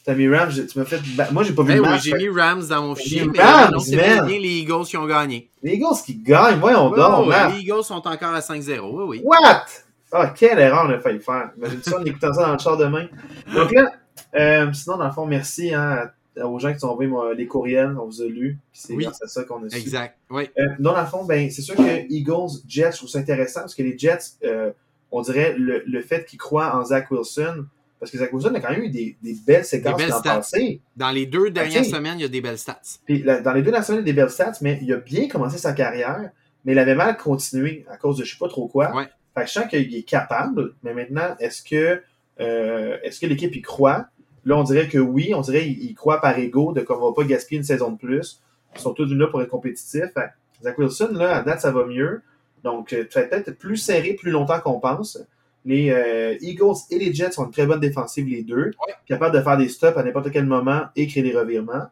[0.03, 1.01] T'as mis Rams, tu m'as fait.
[1.31, 2.03] Moi, j'ai pas vu oui, match.
[2.03, 5.05] j'ai mis Rams dans mon fichier, mais Rams, non, c'est bien les Eagles qui ont
[5.05, 5.49] gagné.
[5.63, 8.79] Les Eagles qui gagnent, voyons Ouais, donc, ouais, les Eagles sont encore à 5-0.
[8.83, 9.21] Oui, oui.
[9.25, 9.65] What?
[10.11, 11.51] Ah, quelle erreur on a failli faire.
[11.57, 13.07] Imagine ça en écoutant ça dans le char demain.
[13.53, 13.91] Donc là,
[14.35, 16.09] euh, sinon, dans le fond, merci hein,
[16.41, 17.97] aux gens qui ont envoyé les courriels.
[18.01, 18.57] On vous a lu.
[18.71, 19.03] C'est Oui.
[19.03, 19.75] grâce à ça qu'on a su.
[19.77, 20.17] Exact.
[20.29, 20.49] Oui.
[20.57, 23.75] Euh, dans le fond, ben, c'est sûr que Eagles, Jets, je trouve ça intéressant parce
[23.75, 24.71] que les Jets, euh,
[25.11, 27.65] on dirait le, le fait qu'ils croient en Zach Wilson,
[27.99, 30.19] parce que Zach Wilson a quand même eu des, des belles séquences Des belles l'an
[30.19, 30.35] stats.
[30.35, 30.81] passé.
[30.95, 32.79] Dans les deux dernières semaines, il y a des belles stats.
[33.05, 34.97] Puis la- dans les deux dernières semaines, il a des belles stats, mais il a
[34.97, 36.29] bien commencé sa carrière,
[36.65, 38.95] mais il avait mal continué à cause de je sais pas trop quoi.
[38.95, 39.05] Ouais.
[39.33, 42.01] Fait que je sens qu'il est capable, mais maintenant, est-ce que
[42.39, 44.07] euh, est-ce que l'équipe y croit?
[44.45, 47.23] Là, on dirait que oui, on dirait qu'il croit par ego de qu'on va pas
[47.27, 48.41] gaspiller une saison de plus.
[48.75, 50.05] Ils sont tous là pour être compétitifs.
[50.13, 50.29] Fait
[50.63, 52.21] Zach Wilson, là, à date, ça va mieux.
[52.63, 55.19] Donc, euh, ça va peut-être être plus serré plus longtemps qu'on pense.
[55.65, 58.65] Les euh, Eagles et les Jets ont une très bonne défensive, les deux.
[58.65, 58.93] Ouais.
[59.05, 61.87] Capables de faire des stops à n'importe quel moment et créer des revirements.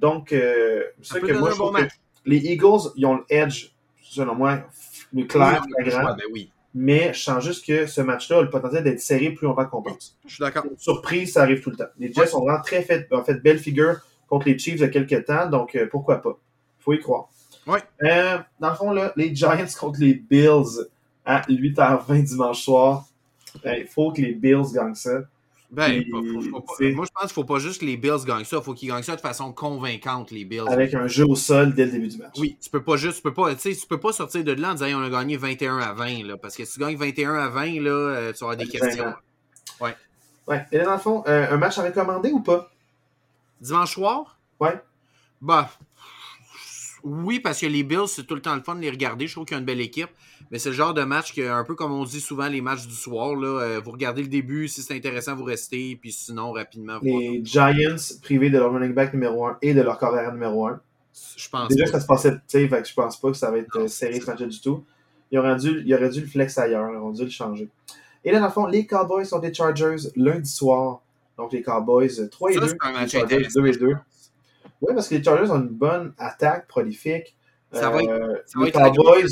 [0.00, 1.92] Donc, euh, c'est que moi, je bon trouve que
[2.24, 4.60] les Eagles, ils ont le edge, selon moi,
[5.12, 6.02] le clair, Oui, flagrant.
[6.02, 6.50] choix, ben oui.
[6.72, 9.82] Mais je sens juste que ce match-là a le potentiel d'être serré plus longtemps qu'on
[9.82, 10.16] pense.
[10.24, 10.64] Je suis d'accord.
[10.78, 11.88] Surprise, ça arrive tout le temps.
[11.98, 13.96] Les Jets ont vraiment très fait, ont fait belle figure
[14.28, 16.38] contre les Chiefs il y a quelques temps, donc euh, pourquoi pas?
[16.78, 17.28] faut y croire.
[17.70, 17.82] Ouais.
[18.02, 20.86] Euh, dans le fond, là, les Giants contre les Bills
[21.24, 23.06] à 8h20 dimanche soir.
[23.64, 25.20] Il faut que les Bills gagnent ça.
[25.72, 27.80] Ben, Puis, faut- faut- faut pas- c'est- moi, je pense qu'il ne faut pas juste
[27.80, 28.56] que les Bills gagnent ça.
[28.56, 30.64] Il faut qu'ils gagnent ça de façon convaincante, les Bills.
[30.66, 32.34] Avec un jeu au sol dès le début du match.
[32.38, 34.72] Oui, tu peux pas juste, tu peux pas, tu peux pas sortir de là en
[34.72, 37.34] disant Hey, on a gagné 21 à 20, là, parce que si tu gagnes 21
[37.34, 38.90] à 20, là, euh, tu avoir des questions.
[38.90, 39.14] gênant.
[40.48, 40.66] Ouais.
[40.72, 42.68] Et là, dans le fond, euh, un match à recommander ou pas?
[43.60, 44.38] Dimanche soir?
[44.58, 44.74] Ouais.
[45.40, 45.70] Bah,
[47.04, 49.26] oui, parce que les Bills, c'est tout le temps le fun de les regarder.
[49.26, 50.08] Je trouve qu'il y a une belle équipe.
[50.50, 52.86] Mais c'est le genre de match que, un peu comme on dit souvent, les matchs
[52.86, 56.52] du soir, là, euh, vous regardez le début, si c'est intéressant, vous restez, puis sinon,
[56.52, 60.32] rapidement, vous Les Giants privés de leur running back numéro 1 et de leur carrière
[60.32, 60.80] numéro 1.
[61.36, 61.90] Je pense Déjà pas.
[61.90, 63.88] que ça se passait, tu sais, je pense pas que ça va être Non, euh,
[63.88, 64.84] serré ce match du tout.
[65.30, 67.68] Ils auraient, dû, ils auraient dû le flex ailleurs, ils auraient dû le changer.
[68.24, 71.00] Et là, dans le fond, les Cowboys sont des Chargers lundi soir.
[71.38, 72.66] Donc, les Cowboys euh, 3 et Ça, 2.
[72.68, 73.60] c'est un match les Chargers intéressant.
[73.60, 73.94] 2 et je 2.
[74.82, 77.36] Oui, parce que les Chargers ont une bonne attaque prolifique.
[77.72, 79.26] Ça va être- Euh, ça va les être Cowboys,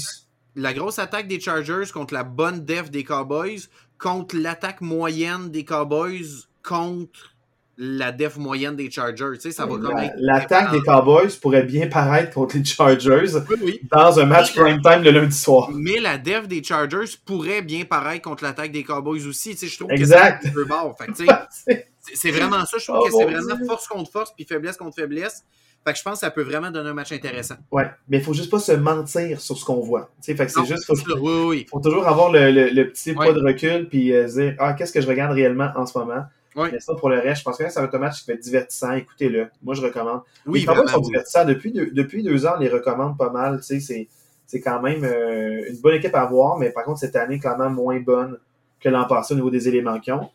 [0.54, 3.60] La grosse attaque des Chargers contre la bonne def des Cowboys,
[3.98, 7.34] contre l'attaque moyenne des Cowboys, contre
[7.80, 9.34] la def moyenne des Chargers.
[9.34, 9.76] Tu sais, ça va
[10.16, 13.80] l'attaque des Cowboys pourrait bien paraître contre les Chargers Oui, oui.
[13.90, 15.70] dans un match prime time le lundi soir.
[15.72, 19.50] Mais la def des Chargers pourrait bien paraître contre l'attaque des Cowboys aussi.
[19.52, 20.38] Tu sais, je trouve Exact.
[20.38, 20.96] que c'est un peu bord.
[20.98, 22.78] Fait que, tu sais, c'est- vraiment ça.
[22.78, 25.44] Je trouve Oh, que c'est vraiment force contre force puis faiblesse contre faiblesse.
[25.86, 27.54] Fait que je pense que ça peut vraiment donner un match intéressant.
[27.70, 30.10] Ouais, mais il faut juste pas se mentir sur ce qu'on voit.
[30.22, 33.12] Tu sais, fait que c'est juste, faut, oui, faut toujours avoir le, le- le petit
[33.12, 33.26] Ouais.
[33.28, 36.24] pas de recul puis euh, dire ah qu'est-ce que je regarde réellement en ce moment?
[36.56, 36.70] Ouais.
[36.72, 38.34] Mais ça pour le reste, je pense que ça va être un match qui va
[38.34, 38.92] être divertissant.
[38.92, 40.22] Écoutez-le, moi je recommande.
[40.46, 41.10] Oui, les Cowboys vraiment, sont oui.
[41.12, 43.58] divertissants depuis deux, depuis deux ans, on les recommande pas mal.
[43.60, 44.08] Tu sais, c'est
[44.46, 47.56] c'est quand même euh, une bonne équipe à voir, mais par contre cette année quand
[47.56, 48.38] même moins bonne
[48.80, 50.28] que l'an passé au niveau des éléments qu'ils ont.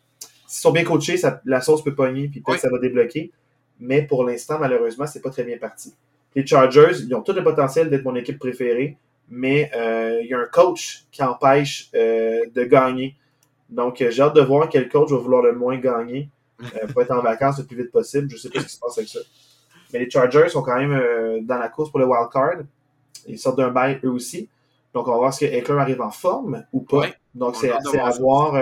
[0.46, 3.32] S'ils sont bien coachés, ça- la sauce peut pogner puis peut-être ça va débloquer.
[3.80, 5.94] Mais pour l'instant, malheureusement, c'est pas très bien parti.
[6.36, 8.96] Les Chargers, ils ont tout le potentiel d'être mon équipe préférée,
[9.28, 13.16] mais euh, il y a un coach qui empêche euh, de gagner.
[13.70, 16.28] Donc, euh, j'ai hâte de voir quel coach va vouloir le moins gagner
[16.62, 18.28] euh, pour être en vacances le plus vite possible.
[18.30, 19.20] Je sais pas ce qui se passe avec ça.
[19.92, 22.58] Mais les Chargers sont quand même euh, dans la course pour le wild card.
[23.26, 24.48] Ils sortent d'un bail eux aussi.
[24.92, 27.06] Donc, on va voir si Eckler arrive en forme ou pas.
[27.34, 27.58] Donc, On
[27.90, 28.54] c'est à voir.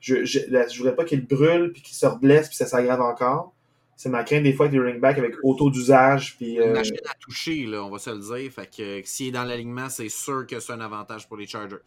[0.00, 3.00] Je je, là, je voudrais pas qu'il brûle puis qu'il se reblesse puis ça s'aggrave
[3.00, 3.52] encore.
[3.96, 6.36] C'est ma crainte des fois avec les running backs avec auto d'usage.
[6.36, 8.52] Puis, Une euh, machine à toucher, là, on va se le dire.
[8.52, 11.48] Fait que euh, s'il est dans l'alignement, c'est sûr que c'est un avantage pour les
[11.48, 11.78] Chargers.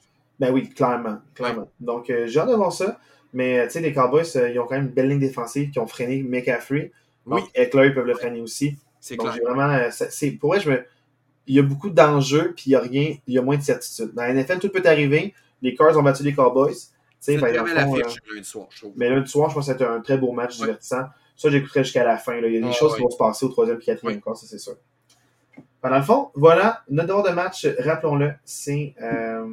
[0.42, 1.20] Ben oui, clairement.
[1.36, 1.70] clairement.
[1.80, 3.00] Donc, euh, j'ai hâte de voir ça.
[3.32, 5.70] Mais, euh, tu sais, les Cowboys, euh, ils ont quand même une belle ligne défensive
[5.70, 6.92] qui ont freiné McCaffrey.
[7.28, 8.76] Donc, Oui, Eckler, ils peuvent le freiner aussi.
[9.00, 9.38] c'est clair.
[9.44, 9.90] vraiment.
[9.92, 10.84] c'est, pour vrai, je me,
[11.46, 13.62] il y a beaucoup d'enjeux, puis il y a rien, il y a moins de
[13.62, 14.14] certitude.
[14.16, 15.36] Dans la NFL, tout peut arriver.
[15.62, 16.74] Les Cards ont battu les Cowboys.
[17.22, 18.94] C'est une très le belle fond, affiche lundi soir, je trouve.
[18.98, 20.66] mais lundi soir, je pense que c'était un très beau match Ouais.
[20.66, 21.04] divertissant.
[21.38, 22.42] Ça, j'écouterai jusqu'à la fin.
[22.42, 22.48] là.
[22.48, 22.98] Il y a des Ah, choses ouais.
[22.98, 24.74] qui vont se passer au troisième et quatrième quart, ça c'est sûr.
[25.82, 29.46] Ben, dans le fond, voilà, notre devoir de match, rappelons-le, c'est euh,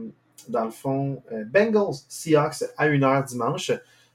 [0.49, 3.67] dans le fond euh, Bengals Seahawks à 1h dimanche.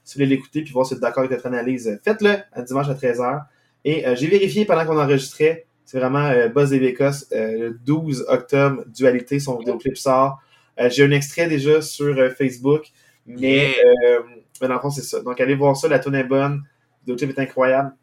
[0.04, 2.62] Si vous voulez l'écouter puis voir si vous êtes d'accord avec notre analyse, faites-le à
[2.62, 3.44] dimanche à 13h.
[3.84, 7.70] Et euh, j'ai vérifié pendant qu'on enregistrait, c'est vraiment euh, Buzz et Bécosse, euh, le
[7.84, 10.40] 12 octobre, Dualité, son vidéoclip sort.
[10.80, 12.90] Euh, j'ai un extrait déjà sur Facebook,
[13.26, 14.18] mais, Yeah.
[14.18, 14.22] euh,
[14.60, 15.20] mais dans le fond, c'est ça.
[15.22, 16.62] Donc allez voir ça, la tune est bonne,
[17.06, 17.94] le est incroyable.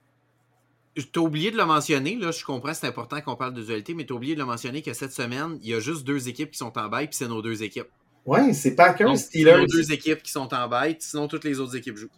[1.14, 4.06] T'as oublié de le mentionner, là, je comprends, c'est important qu'on parle de dualité, mais
[4.06, 6.58] t'as oublié de le mentionner que cette semaine, il y a juste deux équipes qui
[6.58, 7.88] sont en bail, puis c'est nos deux équipes.
[8.26, 9.58] Ouais, c'est Packers, Donc, c'est Steelers.
[9.62, 12.10] nos deux équipes qui sont en bail, sinon toutes les autres équipes jouent.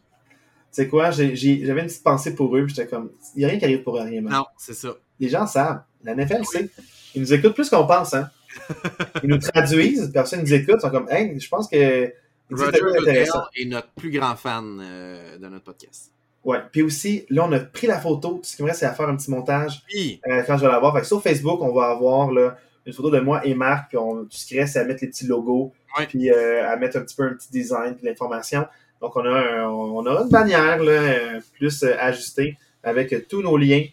[0.72, 3.46] C'est quoi, j'ai- j'ai- j'avais une petite pensée pour eux, puis j'étais comme, il n'y
[3.46, 4.22] a rien qui arrive pour rien.
[4.22, 4.34] man.
[4.34, 4.96] Non, c'est ça.
[5.20, 5.84] Les gens savent.
[6.04, 6.70] La NFL sait.
[7.14, 8.30] Ils nous écoutent plus qu'on pense, hein.
[9.24, 12.12] Ils nous traduisent, personne nous écoute, ils sont comme, hey, je pense que.
[12.52, 16.12] Roger Goodell est notre plus grand fan euh, de notre podcast.
[16.44, 16.60] Ouais.
[16.72, 18.40] Puis aussi, là, on a pris la photo.
[18.44, 20.72] Ce qui me reste, c'est à faire un petit montage Puis, euh, quand je vais
[20.72, 20.94] l'avoir.
[20.94, 23.98] Fait que sur Facebook, on va avoir là, une photo de moi et Marc, puis
[23.98, 25.72] on, tout ce qui reste, c'est à mettre les petits logos,
[26.10, 28.68] puis euh, à mettre un petit peu un petit design, puis l'information.
[29.02, 33.86] Donc, on a, un- on a une bannière là, plus ajustée avec tous nos liens.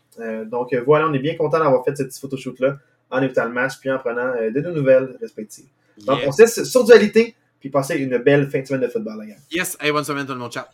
[0.46, 2.78] Donc, voilà, on est bien content d'avoir fait cette petite photoshoot-là
[3.10, 5.66] en écoutant le match, puis en prenant de nos nouvelles respectives.
[6.04, 9.18] Donc, on se laisse sur dualité, puis passer une belle fin de semaine de football,
[9.18, 9.36] la gang.
[9.50, 9.76] yes.
[9.80, 10.64] Hey, bonne semaine tout le monde, ciao.